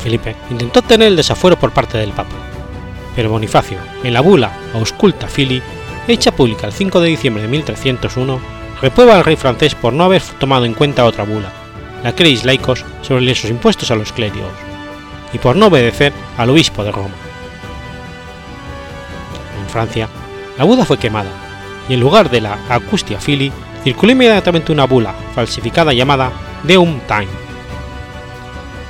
[0.00, 2.36] Felipe intentó tener el desafuero por parte del Papa,
[3.16, 5.62] pero Bonifacio, en la bula Ausculta Fili,
[6.06, 8.40] hecha pública el 5 de diciembre de 1301,
[8.82, 11.63] reprueba al rey francés por no haber tomado en cuenta otra bula,
[12.04, 14.52] la Creis Laicos sobre los impuestos a los clérigos,
[15.32, 17.14] y por no obedecer al obispo de Roma.
[19.58, 20.08] En Francia,
[20.58, 21.30] la Buda fue quemada,
[21.88, 23.50] y en lugar de la Acustia Fili
[23.82, 26.30] circuló inmediatamente una bula falsificada llamada
[26.62, 27.26] Deum Time.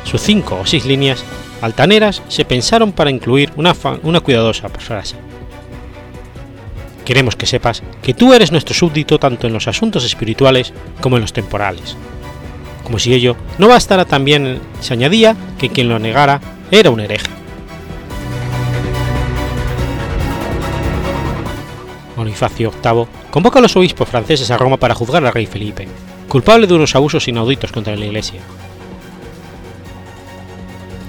[0.03, 1.25] Sus cinco o seis líneas
[1.63, 5.17] altaneras se pensaron para incluir una, una cuidadosa frase.
[7.05, 11.23] Queremos que sepas que tú eres nuestro súbdito tanto en los asuntos espirituales como en
[11.23, 11.97] los temporales.
[12.85, 17.31] Como si ello no bastara también se añadía que quien lo negara era un hereje.
[22.17, 25.89] Bonifacio VIII convoca a los obispos franceses a Roma para juzgar al rey Felipe,
[26.29, 28.41] culpable de unos abusos inauditos contra la Iglesia.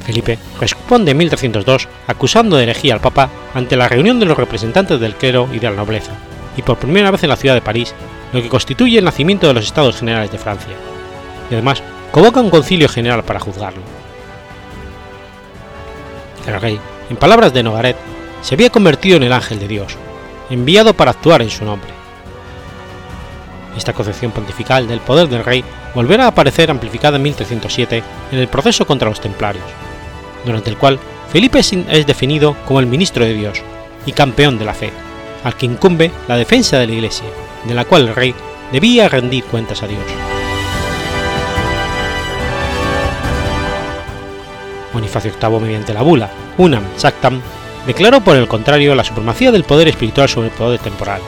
[0.06, 5.00] Felipe responde en 1302 acusando de herejía al Papa ante la reunión de los representantes
[5.00, 6.12] del clero y de la nobleza,
[6.56, 7.94] y por primera vez en la ciudad de París,
[8.32, 10.74] lo que constituye el nacimiento de los Estados Generales de Francia,
[11.50, 11.82] y además
[12.12, 13.82] convoca un concilio general para juzgarlo.
[16.48, 16.80] El rey,
[17.10, 17.98] en palabras de Nogaret,
[18.42, 19.98] se había convertido en el ángel de Dios,
[20.50, 21.90] enviado para actuar en su nombre.
[23.76, 28.48] Esta concepción pontifical del poder del rey volverá a aparecer amplificada en 1307 en el
[28.48, 29.66] proceso contra los templarios,
[30.46, 31.00] durante el cual
[31.32, 33.62] Felipe es definido como el ministro de Dios
[34.06, 34.92] y campeón de la fe,
[35.44, 37.28] al que incumbe la defensa de la Iglesia,
[37.66, 38.36] de la cual el rey
[38.72, 40.35] debía rendir cuentas a Dios.
[44.96, 47.42] Bonifacio VIII, mediante la bula Unam Sactam,
[47.86, 51.22] declaró por el contrario la supremacía del poder espiritual sobre el poder temporal,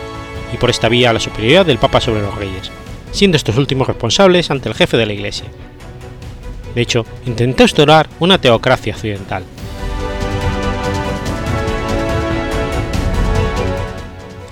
[0.53, 2.71] y por esta vía la superioridad del Papa sobre los reyes,
[3.12, 5.47] siendo estos últimos responsables ante el jefe de la Iglesia.
[6.73, 9.43] De hecho, intentó instaurar una teocracia occidental.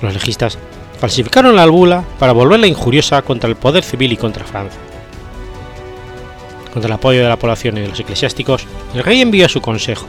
[0.02, 0.58] Los legistas
[1.00, 4.80] falsificaron la bula para volverla injuriosa contra el poder civil y contra Francia.
[6.76, 9.62] Contra el apoyo de la población y de los eclesiásticos, el rey envió a su
[9.62, 10.08] consejo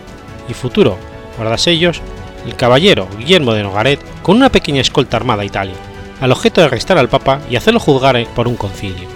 [0.49, 0.99] y futuro
[1.37, 2.03] guardasellos
[2.45, 5.77] el caballero Guillermo de Nogaret con una pequeña escolta armada a Italia,
[6.21, 9.07] al objeto de arrestar al Papa y hacerlo juzgar por un concilio.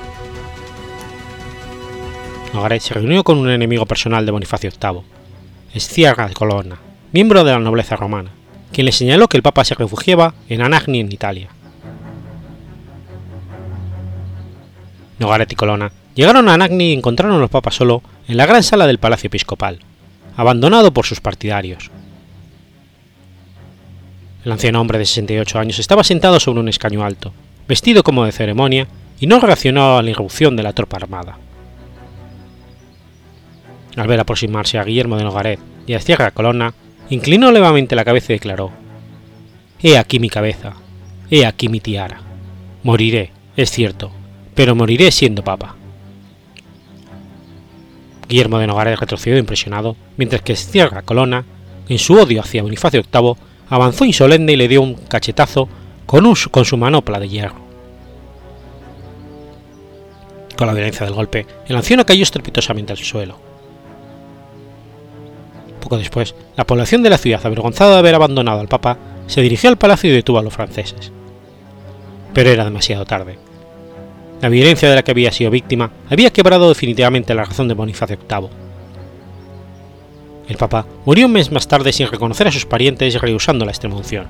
[2.55, 5.03] Nogaret se reunió con un enemigo personal de Bonifacio VIII,
[5.75, 6.79] Esciarra de Colonna,
[7.11, 8.31] miembro de la nobleza romana,
[8.73, 11.49] quien le señaló que el Papa se refugiaba en Anagni en Italia.
[15.19, 18.87] Nogaret y Colonna llegaron a Anagni y encontraron al Papa solo en la gran sala
[18.87, 19.79] del Palacio Episcopal,
[20.37, 21.91] abandonado por sus partidarios.
[24.45, 27.33] El anciano hombre de 68 años estaba sentado sobre un escaño alto,
[27.67, 28.87] vestido como de ceremonia,
[29.19, 31.39] y no reaccionó a la irrupción de la tropa armada.
[33.97, 36.75] Al ver aproximarse a Guillermo de Nogaret y a Sierra Colonna,
[37.09, 38.73] inclinó levemente la cabeza y declaró:
[39.83, 40.75] He aquí mi cabeza,
[41.31, 42.21] he aquí mi tiara.
[42.83, 44.13] Moriré, es cierto,
[44.55, 45.77] pero moriré siendo papa.
[48.31, 51.45] Guillermo de Nogaret retrocedió impresionado, mientras que Sierra Colonna,
[51.89, 53.35] en su odio hacia Bonifacio VIII,
[53.69, 55.69] avanzó insolente y le dio un cachetazo
[56.07, 57.57] con, con su manopla de hierro.
[60.57, 63.37] Con la violencia del golpe, el anciano cayó estrepitosamente al suelo.
[65.81, 69.71] Poco después, la población de la ciudad, avergonzada de haber abandonado al Papa, se dirigió
[69.71, 71.11] al palacio y detuvo a los franceses.
[72.33, 73.50] Pero era demasiado tarde.
[74.41, 78.17] La violencia de la que había sido víctima había quebrado definitivamente la razón de Bonifacio
[78.17, 78.49] VIII.
[80.49, 83.71] El Papa murió un mes más tarde sin reconocer a sus parientes y rehusando la
[83.71, 84.27] extremunción.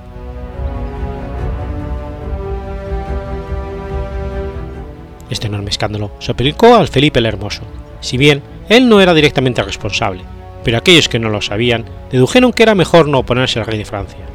[5.29, 7.63] Este enorme escándalo se aplicó al Felipe el Hermoso,
[8.01, 10.23] si bien él no era directamente responsable,
[10.65, 13.85] pero aquellos que no lo sabían dedujeron que era mejor no oponerse al rey de
[13.85, 14.30] Francia.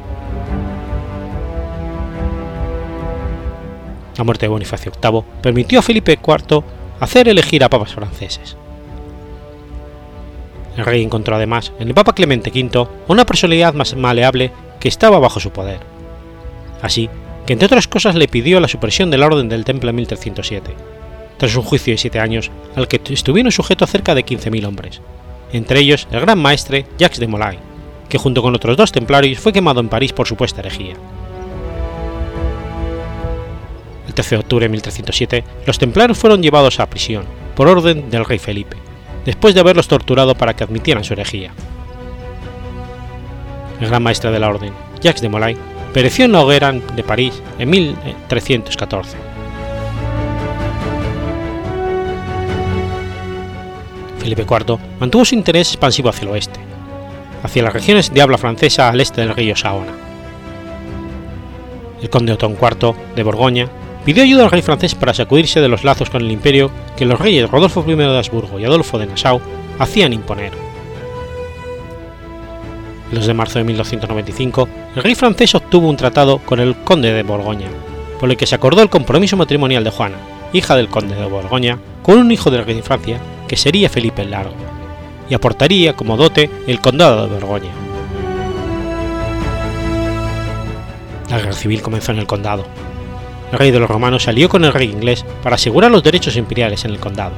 [4.17, 6.63] La muerte de Bonifacio VIII permitió a Felipe IV
[6.99, 8.57] hacer elegir a papas franceses.
[10.75, 15.19] El rey encontró además en el Papa Clemente V una personalidad más maleable que estaba
[15.19, 15.79] bajo su poder.
[16.81, 17.09] Así
[17.45, 20.75] que entre otras cosas le pidió la supresión de la Orden del Temple en 1307,
[21.37, 25.01] tras un juicio de siete años al que estuvieron sujetos cerca de 15.000 hombres,
[25.53, 27.57] entre ellos el gran maestre Jacques de Molay,
[28.09, 30.95] que junto con otros dos templarios fue quemado en París por supuesta herejía.
[34.17, 38.39] 13 de octubre de 1307, los templarios fueron llevados a prisión, por orden del rey
[38.39, 38.75] Felipe,
[39.25, 41.51] después de haberlos torturado para que admitieran su herejía.
[43.79, 45.55] El gran maestre de la orden, Jacques de Molay,
[45.93, 49.17] pereció en la hoguera de París en 1314.
[54.17, 56.59] Felipe IV mantuvo su interés expansivo hacia el oeste,
[57.43, 59.93] hacia las regiones de habla francesa al este del río Saona.
[62.01, 63.69] El conde Otón IV de Borgoña
[64.07, 67.19] pidió ayuda al rey francés para sacudirse de los lazos con el imperio que los
[67.19, 69.41] reyes Rodolfo I de Habsburgo y Adolfo de Nassau
[69.79, 70.53] hacían imponer.
[73.11, 77.11] El 2 de marzo de 1295, el rey francés obtuvo un tratado con el conde
[77.11, 77.67] de Borgoña,
[78.17, 80.15] por el que se acordó el compromiso matrimonial de Juana,
[80.53, 84.21] hija del conde de Borgoña, con un hijo del rey de Francia, que sería Felipe
[84.21, 84.55] el Largo,
[85.29, 87.71] y aportaría como dote el condado de Borgoña.
[91.29, 92.63] La guerra civil comenzó en el condado.
[93.51, 96.83] El rey de los romanos salió con el rey inglés para asegurar los derechos imperiales
[96.85, 97.33] en el condado.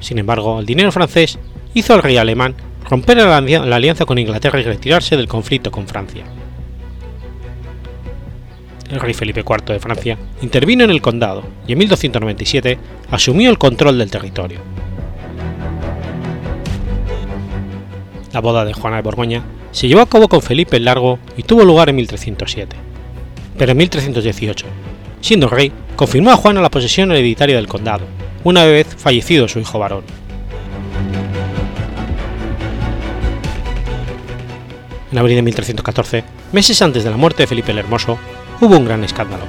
[0.00, 1.38] Sin embargo, el dinero francés
[1.74, 2.54] hizo al rey alemán
[2.88, 6.24] romper la alianza con Inglaterra y retirarse del conflicto con Francia.
[8.90, 12.78] El rey Felipe IV de Francia intervino en el condado y en 1297
[13.10, 14.58] asumió el control del territorio.
[18.32, 21.44] La boda de Juana de Borgoña se llevó a cabo con Felipe el Largo y
[21.44, 22.89] tuvo lugar en 1307.
[23.60, 24.66] Pero en 1318,
[25.20, 28.06] siendo rey, confirmó a Juana la posesión hereditaria del condado,
[28.42, 30.02] una vez fallecido su hijo varón.
[35.12, 38.18] En abril de 1314, meses antes de la muerte de Felipe el Hermoso,
[38.62, 39.44] hubo un gran escándalo.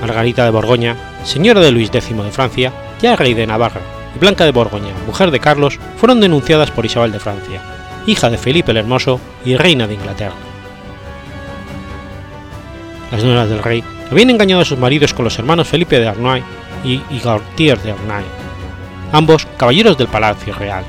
[0.00, 0.94] Margarita de Borgoña,
[1.24, 3.80] señora de Luis X de Francia, ya rey de Navarra,
[4.14, 7.60] y Blanca de Borgoña, mujer de Carlos, fueron denunciadas por Isabel de Francia,
[8.06, 10.53] hija de Felipe el Hermoso y reina de Inglaterra.
[13.14, 16.42] Las nuevas del rey habían engañado a sus maridos con los hermanos Felipe de Arnoy
[16.82, 18.24] y Gautier de Arnoy,
[19.12, 20.84] ambos caballeros del Palacio Real.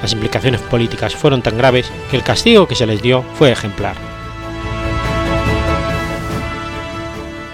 [0.00, 3.96] Las implicaciones políticas fueron tan graves que el castigo que se les dio fue ejemplar.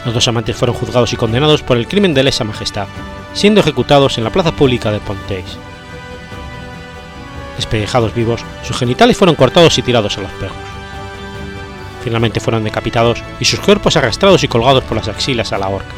[0.04, 2.88] Los dos amantes fueron juzgados y condenados por el crimen de lesa majestad,
[3.32, 5.56] siendo ejecutados en la plaza pública de Ponteis.
[7.56, 10.69] Despellejados vivos, sus genitales fueron cortados y tirados a los perros.
[12.02, 15.92] Finalmente fueron decapitados y sus cuerpos arrastrados y colgados por las axilas a la horca.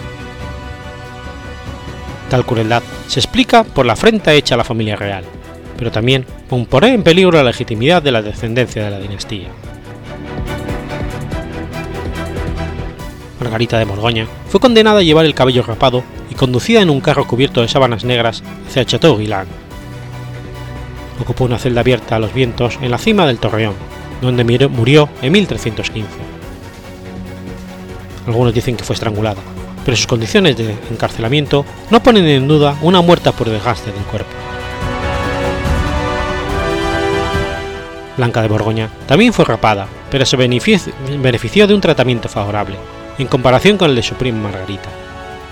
[2.29, 5.25] Tal crueldad se explica por la afrenta hecha a la familia real,
[5.77, 9.49] pero también por poner en peligro la legitimidad de la descendencia de la dinastía.
[13.39, 17.27] Margarita de Borgoña fue condenada a llevar el cabello rapado y conducida en un carro
[17.27, 19.19] cubierto de sábanas negras hacia Chateau.
[21.21, 23.75] Ocupó una celda abierta a los vientos en la cima del Torreón,
[24.23, 26.09] donde murió en 1315.
[28.27, 29.43] Algunos dicen que fue estrangulada,
[29.85, 34.31] pero sus condiciones de encarcelamiento no ponen en duda una muerta por desgaste del cuerpo.
[38.17, 42.77] Blanca de Borgoña también fue rapada, pero se benefició de un tratamiento favorable,
[43.19, 44.89] en comparación con el de su prima Margarita,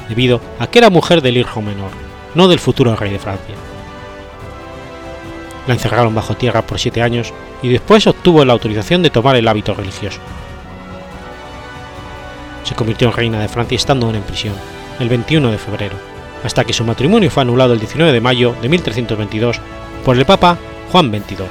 [0.08, 1.90] debido a que era mujer del hijo menor,
[2.34, 3.54] no del futuro rey de Francia.
[5.70, 9.46] La encerraron bajo tierra por siete años y después obtuvo la autorización de tomar el
[9.46, 10.18] hábito religioso.
[12.64, 14.56] Se convirtió en reina de Francia estando aún en prisión,
[14.98, 15.94] el 21 de febrero,
[16.42, 19.60] hasta que su matrimonio fue anulado el 19 de mayo de 1322
[20.04, 20.58] por el Papa
[20.90, 21.46] Juan XXII.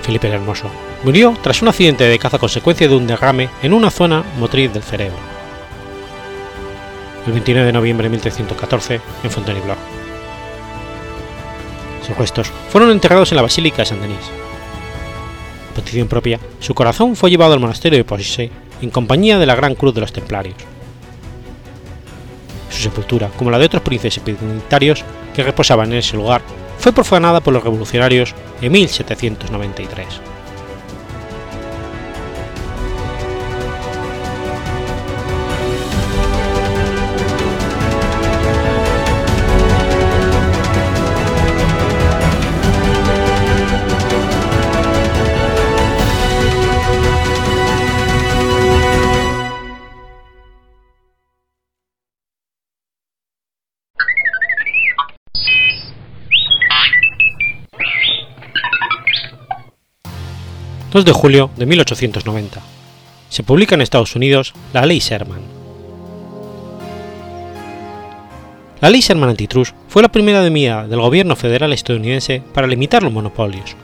[0.00, 0.70] Felipe el Hermoso,
[1.04, 4.82] murió tras un accidente de caza consecuencia de un derrame en una zona motriz del
[4.82, 5.18] cerebro.
[7.26, 9.95] El 29 de noviembre de 1314 en Fontainebleau.
[12.06, 14.30] Sus restos fueron enterrados en la Basílica de Saint-Denis.
[15.74, 18.50] Petición propia, su corazón fue llevado al monasterio de Poissy
[18.80, 20.56] en compañía de la Gran Cruz de los Templarios.
[22.70, 25.04] Su sepultura, como la de otros príncipes dignitarios
[25.34, 26.42] que reposaban en ese lugar,
[26.78, 30.35] fue profanada por los revolucionarios en 1793.
[60.96, 62.62] 2 de julio de 1890.
[63.28, 65.42] Se publica en Estados Unidos la Ley Sherman.
[68.80, 73.12] La Ley Sherman Antitrust fue la primera medida del gobierno federal estadounidense para limitar los
[73.12, 73.76] monopolios.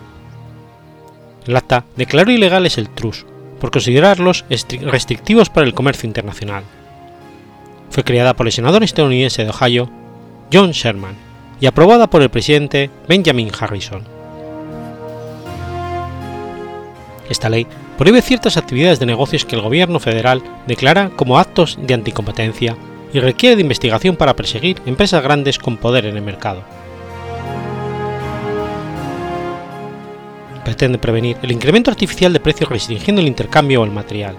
[1.46, 3.26] El acta declaró ilegales el trust
[3.60, 6.64] por considerarlos restrictivos para el comercio internacional.
[7.90, 9.90] Fue creada por el senador estadounidense de Ohio,
[10.50, 11.16] John Sherman,
[11.60, 14.21] y aprobada por el presidente Benjamin Harrison.
[17.32, 17.66] Esta ley
[17.96, 22.76] prohíbe ciertas actividades de negocios que el gobierno federal declara como actos de anticompetencia
[23.10, 26.62] y requiere de investigación para perseguir empresas grandes con poder en el mercado.
[30.62, 34.36] Pretende prevenir el incremento artificial de precios restringiendo el intercambio o el material.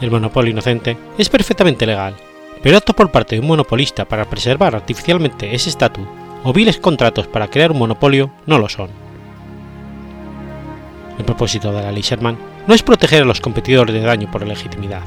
[0.00, 2.16] El monopolio inocente es perfectamente legal,
[2.64, 6.04] pero actos por parte de un monopolista para preservar artificialmente ese estatus
[6.42, 9.01] o viles contratos para crear un monopolio no lo son.
[11.22, 12.02] El propósito de la ley
[12.66, 15.02] no es proteger a los competidores de daño por legitimidad.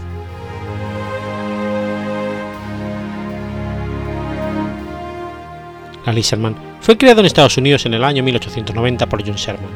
[6.06, 6.24] La ley
[6.80, 9.70] fue creada en Estados Unidos en el año 1890 por John Sherman,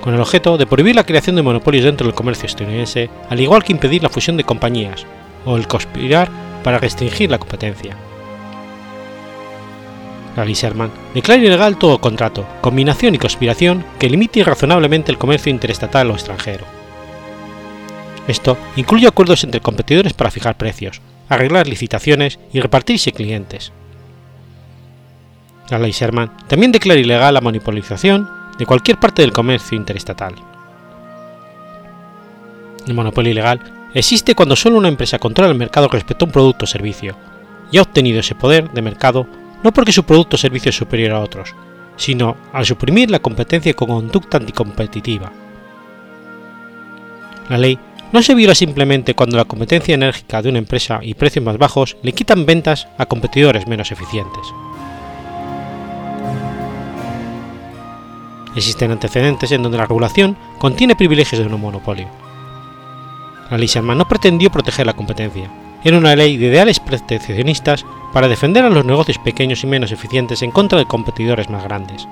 [0.00, 3.64] con el objeto de prohibir la creación de monopolios dentro del comercio estadounidense, al igual
[3.64, 5.04] que impedir la fusión de compañías
[5.44, 6.28] o el conspirar
[6.62, 7.96] para restringir la competencia.
[10.36, 16.10] Ley Sherman declara ilegal todo contrato, combinación y conspiración que limite irrazonablemente el comercio interestatal
[16.10, 16.64] o extranjero.
[18.26, 23.72] Esto incluye acuerdos entre competidores para fijar precios, arreglar licitaciones y repartirse clientes.
[25.70, 25.94] La ley
[26.48, 28.28] también declara ilegal la monopolización
[28.58, 30.34] de cualquier parte del comercio interestatal.
[32.86, 33.60] El monopolio ilegal
[33.94, 37.16] existe cuando solo una empresa controla el mercado respecto a un producto o servicio,
[37.70, 39.26] y ha obtenido ese poder de mercado
[39.64, 41.54] no porque su producto o servicio es superior a otros,
[41.96, 45.32] sino al suprimir la competencia con conducta anticompetitiva.
[47.48, 47.78] La ley
[48.12, 51.96] no se viola simplemente cuando la competencia enérgica de una empresa y precios más bajos
[52.02, 54.46] le quitan ventas a competidores menos eficientes.
[58.54, 62.08] Existen antecedentes en donde la regulación contiene privilegios de un monopolio.
[63.50, 65.50] La ley Sherman no pretendió proteger la competencia,
[65.84, 70.40] era una ley de ideales proteccionistas para defender a los negocios pequeños y menos eficientes
[70.42, 72.08] en contra de competidores más grandes.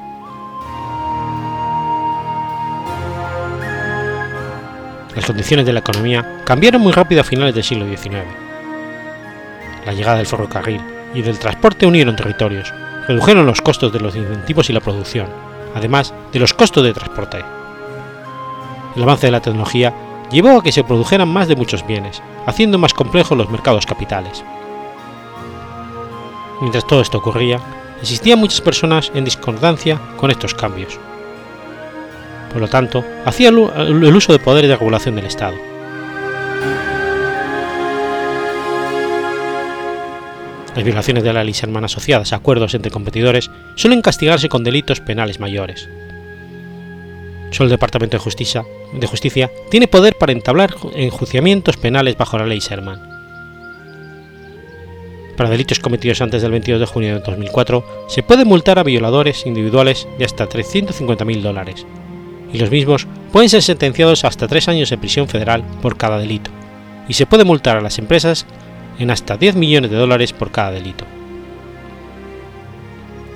[5.17, 8.25] Las condiciones de la economía cambiaron muy rápido a finales del siglo XIX.
[9.87, 10.81] La llegada del ferrocarril
[11.15, 12.73] y del transporte unieron territorios,
[13.09, 15.29] redujeron los costos de los incentivos y la producción,
[15.75, 17.39] además de los costos de transporte.
[18.97, 19.95] El avance de la tecnología
[20.33, 24.43] llevó a que se produjeran más de muchos bienes, haciendo más complejos los mercados capitales.
[26.61, 27.61] Mientras todo esto ocurría,
[28.01, 30.99] existían muchas personas en discordancia con estos cambios.
[32.53, 35.57] Por lo tanto, hacía el uso de poderes de regulación del Estado.
[40.75, 45.01] Las violaciones de la ley Sherman asociadas a acuerdos entre competidores suelen castigarse con delitos
[45.01, 45.89] penales mayores.
[47.51, 52.47] Solo el Departamento de Justicia, de Justicia tiene poder para entablar enjuiciamientos penales bajo la
[52.47, 53.13] ley Sherman.
[55.37, 59.47] Para delitos cometidos antes del 22 de junio de 2004, se puede multar a violadores
[59.47, 61.87] individuales de hasta 350.000 dólares,
[62.53, 66.51] y los mismos pueden ser sentenciados hasta tres años de prisión federal por cada delito,
[67.09, 68.47] y se puede multar a las empresas
[68.99, 71.07] en hasta 10 millones de dólares por cada delito.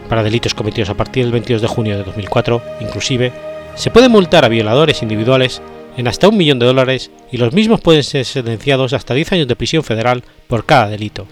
[0.09, 3.33] Para delitos cometidos a partir del 22 de junio de 2004, inclusive,
[3.77, 5.63] se puede multar a violadores individuales
[5.97, 9.49] en hasta un millón de dólares y los mismos pueden ser sentenciados hasta 10 años
[9.49, 11.27] de prisión federal por cada delito,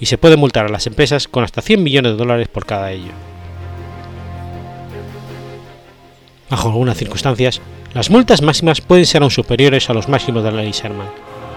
[0.00, 2.90] y se puede multar a las empresas con hasta 100 millones de dólares por cada
[2.90, 3.12] ello.
[6.50, 7.60] Bajo algunas circunstancias,
[7.94, 11.08] las multas máximas pueden ser aún superiores a los máximos de la ley Sherman,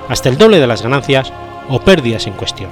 [0.07, 1.34] hasta el doble de las ganancias
[1.67, 2.69] o pérdidas en cuestión.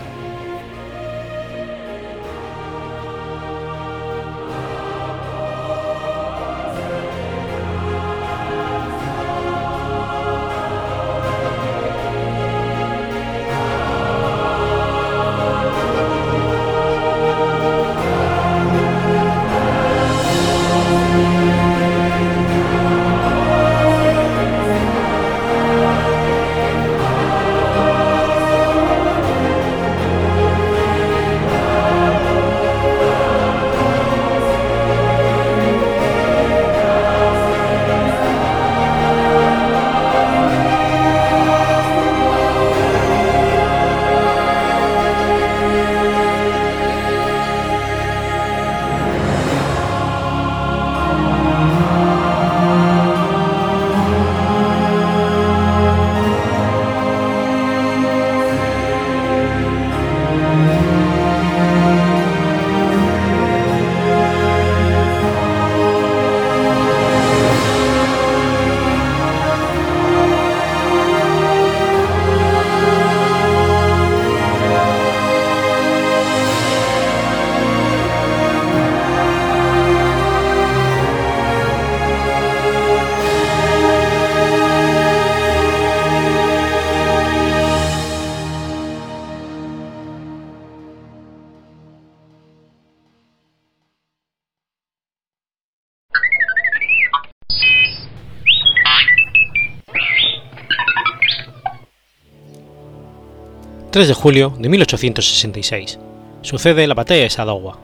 [104.00, 106.00] 3 de julio de 1866.
[106.42, 107.78] Sucede la batalla de Sadowa.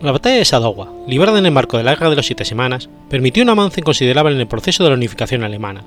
[0.00, 2.88] La batalla de Sadowa, librada en el marco de la Guerra de los Siete Semanas,
[3.10, 5.82] permitió un avance considerable en el proceso de la unificación alemana,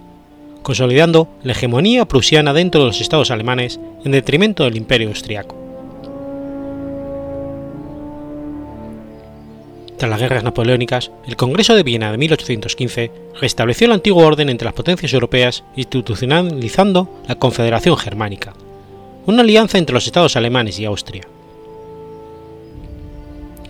[0.61, 5.58] consolidando la hegemonía prusiana dentro de los estados alemanes en detrimento del imperio austriaco.
[9.99, 14.63] Tras las guerras napoleónicas, el Congreso de Viena de 1815 restableció el antiguo orden entre
[14.63, 18.53] las potencias europeas institucionalizando la Confederación Germánica,
[19.25, 21.23] una alianza entre los estados alemanes y Austria,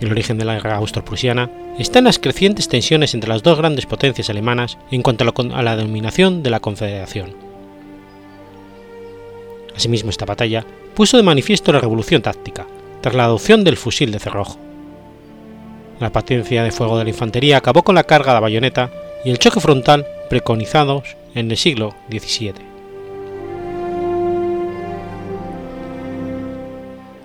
[0.00, 1.50] El origen de la guerra austro-prusiana
[1.80, 5.74] está en las crecientes tensiones entre las dos grandes potencias alemanas en cuanto a la
[5.74, 7.34] dominación de la Confederación.
[9.74, 10.64] Asimismo, esta batalla
[10.94, 12.68] puso de manifiesto la revolución táctica,
[13.00, 14.69] tras la adopción del fusil de cerrojo.
[16.00, 18.90] La paciencia de fuego de la infantería acabó con la carga de bayoneta
[19.22, 22.54] y el choque frontal preconizados en el siglo XVII.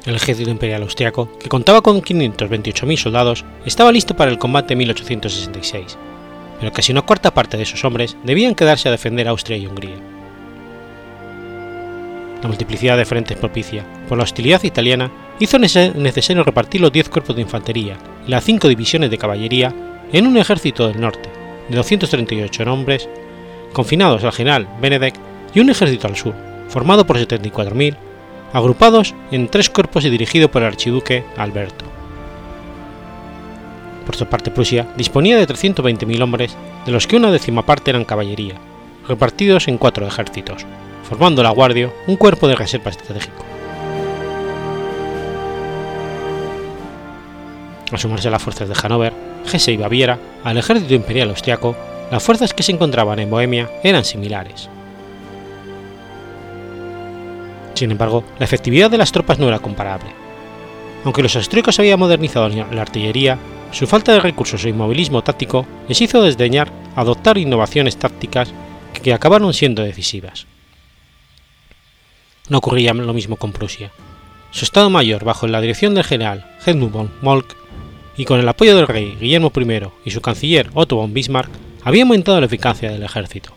[0.05, 4.79] El ejército imperial austriaco, que contaba con 528.000 soldados, estaba listo para el combate en
[4.79, 5.97] 1866,
[6.59, 10.14] pero casi una cuarta parte de esos hombres debían quedarse a defender Austria y Hungría.
[12.41, 17.35] La multiplicidad de frentes propicia por la hostilidad italiana hizo necesario repartir los 10 cuerpos
[17.35, 19.73] de infantería y las 5 divisiones de caballería
[20.11, 21.29] en un ejército del norte,
[21.69, 23.09] de 238 hombres,
[23.73, 25.15] confinados al general Benedek,
[25.53, 26.35] y un ejército al sur,
[26.67, 27.95] formado por 74.000
[28.53, 31.85] agrupados en tres cuerpos y dirigido por el archiduque Alberto.
[34.05, 36.55] Por su parte, Prusia disponía de 320.000 hombres,
[36.85, 38.55] de los que una décima parte eran caballería,
[39.07, 40.65] repartidos en cuatro ejércitos,
[41.07, 43.45] formando la Guardia un cuerpo de reserva estratégico.
[47.91, 49.13] Al sumarse a las fuerzas de Hannover,
[49.51, 51.75] Hesse y Baviera al ejército imperial austriaco,
[52.11, 54.69] las fuerzas que se encontraban en Bohemia eran similares.
[57.75, 60.09] Sin embargo, la efectividad de las tropas no era comparable.
[61.03, 63.37] Aunque los austríacos habían modernizado la artillería,
[63.71, 68.51] su falta de recursos e inmovilismo táctico les hizo desdeñar adoptar innovaciones tácticas
[68.93, 70.47] que acabaron siendo decisivas.
[72.47, 73.91] No ocurría lo mismo con Prusia.
[74.51, 77.55] Su Estado Mayor, bajo la dirección del general Helmut von Molk
[78.17, 81.49] y con el apoyo del rey Guillermo I y su canciller Otto von Bismarck,
[81.83, 83.51] había aumentado la eficacia del ejército.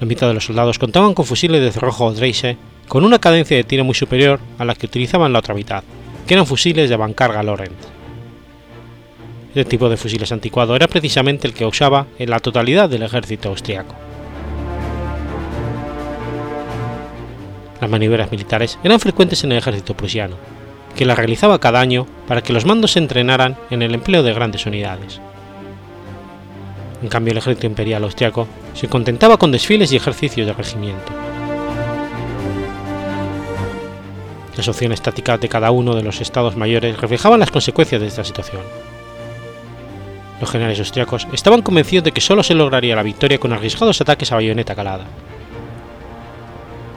[0.00, 2.56] La mitad de los soldados contaban con fusiles de cerrojo Dreise
[2.88, 5.84] con una cadencia de tiro muy superior a la que utilizaban la otra mitad,
[6.26, 7.86] que eran fusiles de bancarga Lorentz.
[9.50, 13.50] Este tipo de fusiles anticuado era precisamente el que usaba en la totalidad del ejército
[13.50, 14.09] austriaco.
[17.80, 20.36] Las maniobras militares eran frecuentes en el ejército prusiano,
[20.96, 24.34] que las realizaba cada año para que los mandos se entrenaran en el empleo de
[24.34, 25.20] grandes unidades.
[27.02, 31.12] En cambio, el ejército imperial austriaco se contentaba con desfiles y ejercicios de regimiento.
[34.56, 38.24] Las opciones tácticas de cada uno de los estados mayores reflejaban las consecuencias de esta
[38.24, 38.60] situación.
[40.38, 44.32] Los generales austriacos estaban convencidos de que solo se lograría la victoria con arriesgados ataques
[44.32, 45.04] a bayoneta calada.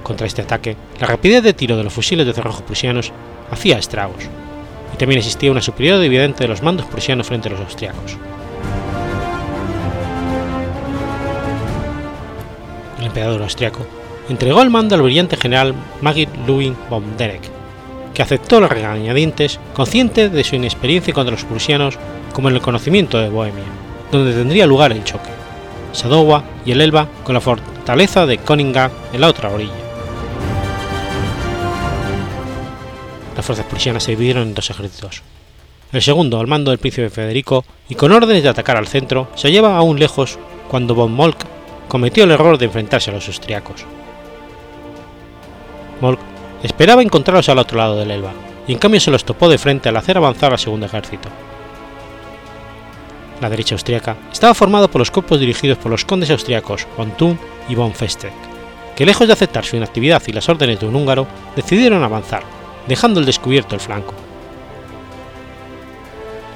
[0.03, 3.11] Contra este ataque, la rapidez de tiro de los fusiles de cerrojo prusianos
[3.49, 4.25] hacía estragos,
[4.93, 8.17] y también existía una superioridad evidente de los mandos prusianos frente a los austriacos.
[13.03, 13.85] el emperador austriaco,
[14.29, 17.41] entregó el mando al brillante general Magid Ludwig von Derek,
[18.13, 21.97] que aceptó los regañadientes, consciente de su inexperiencia contra los prusianos
[22.33, 23.63] como en el conocimiento de Bohemia,
[24.11, 25.29] donde tendría lugar el choque,
[25.91, 29.82] Sadowa y el Elba con la fortaleza de Königsberg en la otra orilla.
[33.43, 35.21] Las fuerzas prusianas se dividieron en dos ejércitos.
[35.91, 39.49] El segundo, al mando del príncipe Federico, y con órdenes de atacar al centro, se
[39.49, 40.39] hallaba aún lejos
[40.69, 41.45] cuando von Molk
[41.89, 43.83] cometió el error de enfrentarse a los austriacos.
[45.99, 46.21] Molk
[46.63, 48.31] esperaba encontrarlos al otro lado del Elba,
[48.65, 51.27] y en cambio se los topó de frente al hacer avanzar al segundo ejército.
[53.41, 57.37] La derecha austriaca estaba formada por los cuerpos dirigidos por los condes austriacos von Thun
[57.67, 58.31] y von Festec,
[58.95, 61.27] que lejos de aceptar su inactividad y las órdenes de un húngaro,
[61.57, 64.13] decidieron avanzar, dejando al descubierto el flanco.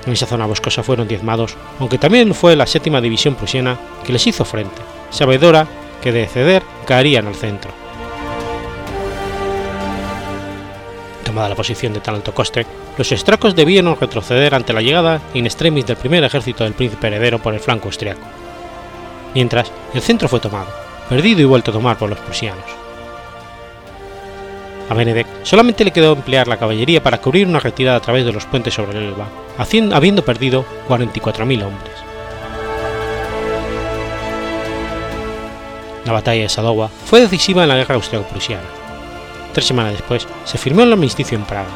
[0.05, 4.25] En esa zona boscosa fueron diezmados, aunque también fue la séptima división prusiana que les
[4.25, 5.67] hizo frente, sabedora
[6.01, 7.71] que de ceder caerían al centro.
[11.25, 12.65] Tomada la posición de tan alto coste,
[12.97, 17.39] los estracos debieron retroceder ante la llegada in extremis del primer ejército del príncipe heredero
[17.39, 18.25] por el flanco austriaco.
[19.35, 20.67] Mientras, el centro fue tomado,
[21.09, 22.86] perdido y vuelto a tomar por los prusianos.
[24.89, 28.31] A Benedek solamente le quedó emplear la caballería para cubrir una retirada a través de
[28.31, 29.27] los puentes sobre el Elba,
[29.57, 31.93] habiendo perdido 44.000 hombres.
[36.05, 38.63] La batalla de Sadowa fue decisiva en la guerra austriaco-prusiana.
[39.51, 41.67] Tres semanas después se firmó el armisticio en Praga.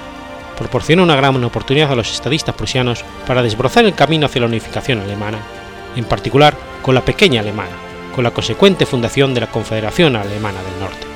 [0.57, 5.01] Proporcionó una gran oportunidad a los estadistas prusianos para desbrozar el camino hacia la unificación
[5.01, 5.39] alemana,
[5.97, 7.75] en particular con la pequeña Alemania,
[8.15, 11.10] con la consecuente fundación de la Confederación Alemana del Norte.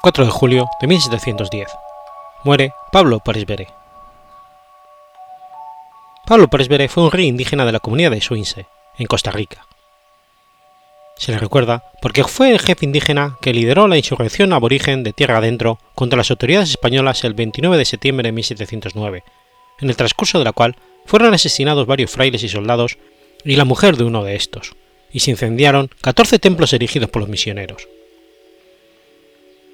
[0.00, 1.68] 4 de julio de 1710.
[2.44, 3.66] Muere Pablo Presbere.
[6.24, 9.66] Pablo Presbere fue un rey indígena de la comunidad de Suinse, en Costa Rica.
[11.16, 15.38] Se le recuerda porque fue el jefe indígena que lideró la insurrección aborigen de Tierra
[15.38, 19.24] Adentro contra las autoridades españolas el 29 de septiembre de 1709,
[19.80, 20.76] en el transcurso de la cual
[21.06, 22.98] fueron asesinados varios frailes y soldados
[23.44, 24.76] y la mujer de uno de estos,
[25.10, 27.88] y se incendiaron 14 templos erigidos por los misioneros.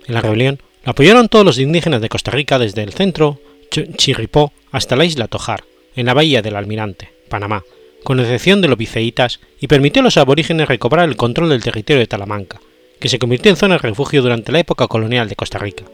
[0.06, 3.40] En la rebelión lo apoyaron todos los indígenas de Costa Rica desde el centro
[3.70, 5.64] Chirripó hasta la isla Tojar,
[5.96, 7.64] en la bahía del Almirante, Panamá,
[8.04, 12.00] con excepción de los viceitas, y permitió a los aborígenes recobrar el control del territorio
[12.00, 12.60] de Talamanca,
[13.00, 15.84] que se convirtió en zona de refugio durante la época colonial de Costa Rica.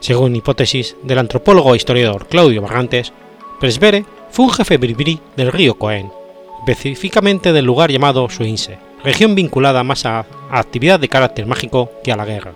[0.00, 3.12] Según hipótesis del antropólogo e historiador Claudio Barrantes,
[3.60, 6.10] Presbere fue un jefe bribri del río Coen,
[6.66, 12.16] específicamente del lugar llamado Suinse, región vinculada más a, actividad de carácter mágico que a
[12.16, 12.52] la guerra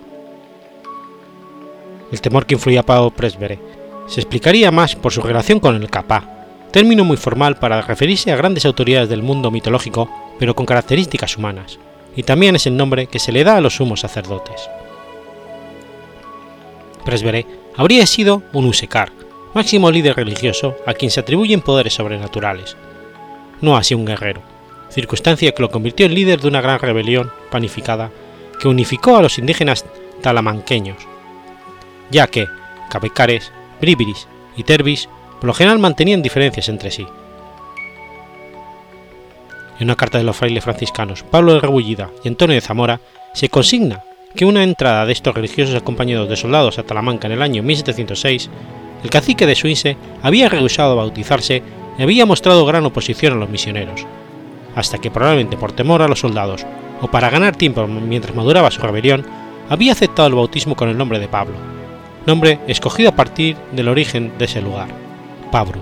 [2.12, 3.59] el temor que influía a Pablo Presbere,
[4.07, 8.36] se explicaría más por su relación con el Kapá, término muy formal para referirse a
[8.36, 11.78] grandes autoridades del mundo mitológico, pero con características humanas,
[12.14, 14.70] y también es el nombre que se le da a los sumos sacerdotes.
[17.04, 17.46] Presbere
[17.76, 19.12] habría sido un Usekar,
[19.54, 22.76] máximo líder religioso a quien se atribuyen poderes sobrenaturales,
[23.61, 24.42] no así un guerrero,
[24.90, 28.11] circunstancia que lo convirtió en líder de una gran rebelión panificada
[28.61, 29.84] que unificó a los indígenas
[30.22, 30.96] talamanqueños,
[32.11, 32.46] ya que
[32.88, 35.09] Cabecares, Bribiris y Terbis
[35.40, 37.07] por lo general mantenían diferencias entre sí.
[39.78, 43.00] En una carta de los frailes franciscanos Pablo de Rebullida y Antonio de Zamora
[43.34, 44.02] se consigna
[44.34, 48.50] que una entrada de estos religiosos acompañados de soldados a Talamanca en el año 1706,
[49.02, 51.62] el cacique de Suinse había rehusado bautizarse
[51.99, 54.07] y había mostrado gran oposición a los misioneros,
[54.74, 56.66] hasta que probablemente por temor a los soldados
[57.01, 59.26] o para ganar tiempo mientras maduraba su rebelión,
[59.68, 61.55] había aceptado el bautismo con el nombre de Pablo,
[62.26, 64.88] nombre escogido a partir del origen de ese lugar,
[65.51, 65.80] Pabru.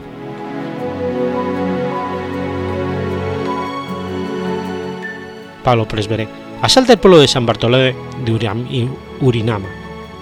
[5.62, 6.29] Pablo Presbere
[6.61, 7.95] asalta el pueblo de San Bartolomé
[8.25, 8.89] de
[9.21, 9.69] Urinama,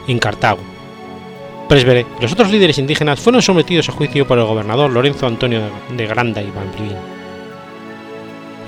[0.07, 0.72] en Cartago.
[1.73, 5.63] Presbere los otros líderes indígenas fueron sometidos a juicio por el gobernador Lorenzo Antonio
[5.97, 6.97] de Granda y Balbín.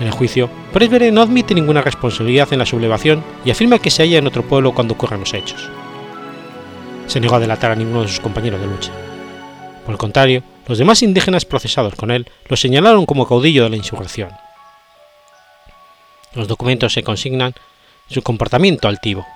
[0.00, 4.02] En el juicio, Presbere no admite ninguna responsabilidad en la sublevación y afirma que se
[4.02, 5.68] halla en otro pueblo cuando ocurran los hechos
[7.06, 8.90] se negó a delatar a ninguno de sus compañeros de lucha.
[9.84, 13.76] Por el contrario, los demás indígenas procesados con él lo señalaron como caudillo de la
[13.76, 14.30] insurrección.
[16.32, 17.54] Los documentos se consignan
[18.08, 19.26] su comportamiento altivo.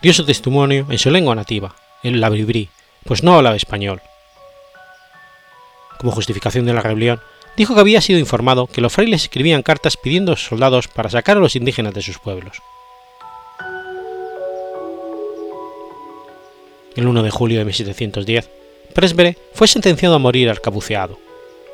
[0.00, 2.68] Dio su testimonio en su lengua nativa, el labribrí,
[3.04, 4.00] pues no hablaba español.
[5.98, 7.20] Como justificación de la rebelión,
[7.56, 11.40] dijo que había sido informado que los frailes escribían cartas pidiendo soldados para sacar a
[11.40, 12.58] los indígenas de sus pueblos.
[16.96, 18.50] el 1 de julio de 1710,
[18.94, 21.18] Presbere fue sentenciado a morir arcabuceado,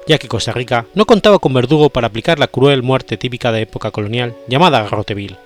[0.06, 3.62] ya que Costa Rica no contaba con verdugo para aplicar la cruel muerte típica de
[3.62, 5.36] época colonial llamada garroteville,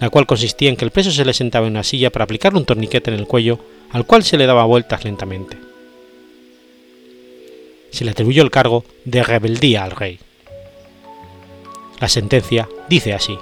[0.00, 2.58] la cual consistía en que el preso se le sentaba en una silla para aplicarle
[2.58, 3.60] un torniquete en el cuello
[3.92, 5.56] al cual se le daba vueltas lentamente.
[7.90, 10.18] Se le atribuyó el cargo de rebeldía al rey.
[12.00, 13.38] La sentencia dice así.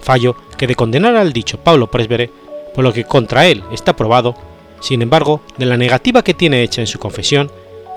[0.00, 2.30] Fallo que de condenar al dicho Pablo Presbere
[2.74, 4.34] por lo que contra él está probado,
[4.80, 7.50] sin embargo, de la negativa que tiene hecha en su confesión,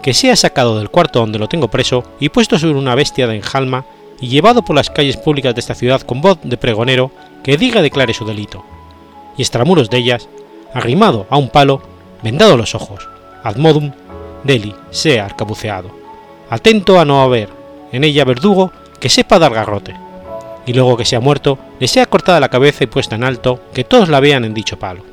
[0.04, 3.38] que sea sacado del cuarto donde lo tengo preso y puesto sobre una bestia de
[3.38, 3.86] enjalma
[4.20, 7.12] y llevado por las calles públicas de esta ciudad con voz de pregonero
[7.44, 8.64] que diga declare su delito,
[9.38, 10.30] y extramuros de ellas,
[10.74, 11.82] arrimado a un palo,
[12.24, 13.08] vendado los ojos,
[13.44, 13.92] ad modum,
[14.44, 15.90] deli, sea arcabuceado,
[16.50, 17.50] atento a no haber
[17.92, 19.96] en ella verdugo que sepa dar garrote
[20.66, 23.60] y luego que se ha muerto, le sea cortada la cabeza y puesta en alto,
[23.74, 25.04] que todos la vean en dicho palo.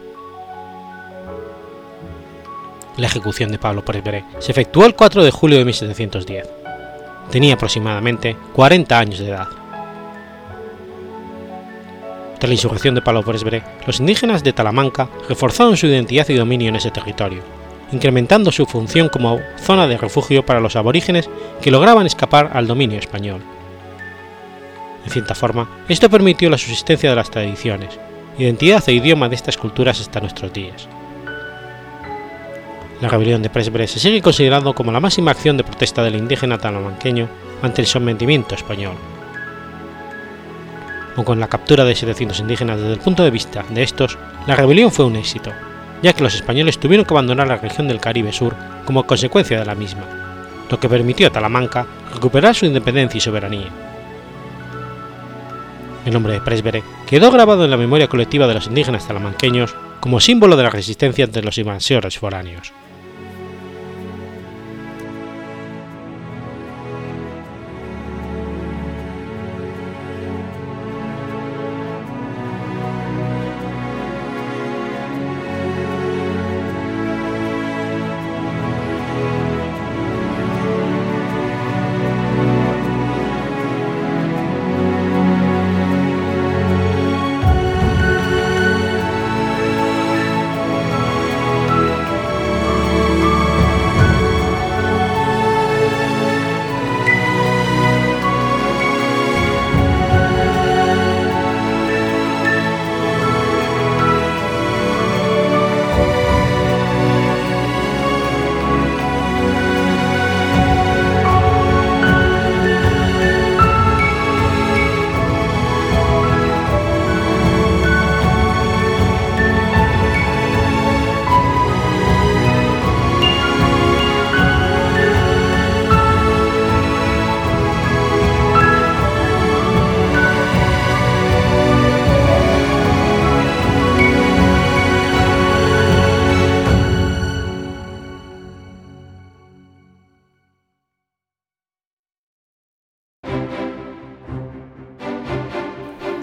[2.97, 6.49] La ejecución de Pablo Presbere se efectuó el 4 de julio de 1710.
[7.31, 9.49] Tenía aproximadamente 40 años de edad.
[12.43, 16.71] Tras la insurrección de Pablo Presbere, los indígenas de Talamanca reforzaron su identidad y dominio
[16.71, 17.41] en ese territorio,
[17.93, 21.31] incrementando su función como zona de refugio para los aborígenes
[21.61, 23.43] que lograban escapar al dominio español.
[25.05, 27.97] En cierta forma, esto permitió la subsistencia de las tradiciones,
[28.37, 30.89] identidad e idioma de estas culturas hasta nuestros días.
[33.01, 36.59] La rebelión de Presbre se sigue considerando como la máxima acción de protesta del indígena
[36.59, 37.29] talamanqueño
[37.63, 38.97] ante el sometimiento español.
[41.17, 44.57] O con la captura de 700 indígenas desde el punto de vista de estos, la
[44.57, 45.51] rebelión fue un éxito,
[46.03, 48.55] ya que los españoles tuvieron que abandonar la región del Caribe Sur
[48.85, 50.05] como consecuencia de la misma,
[50.71, 53.69] lo que permitió a Talamanca recuperar su independencia y soberanía.
[56.05, 60.19] El nombre de Presbere quedó grabado en la memoria colectiva de los indígenas talamanqueños como
[60.19, 62.73] símbolo de la resistencia ante los invasores foráneos.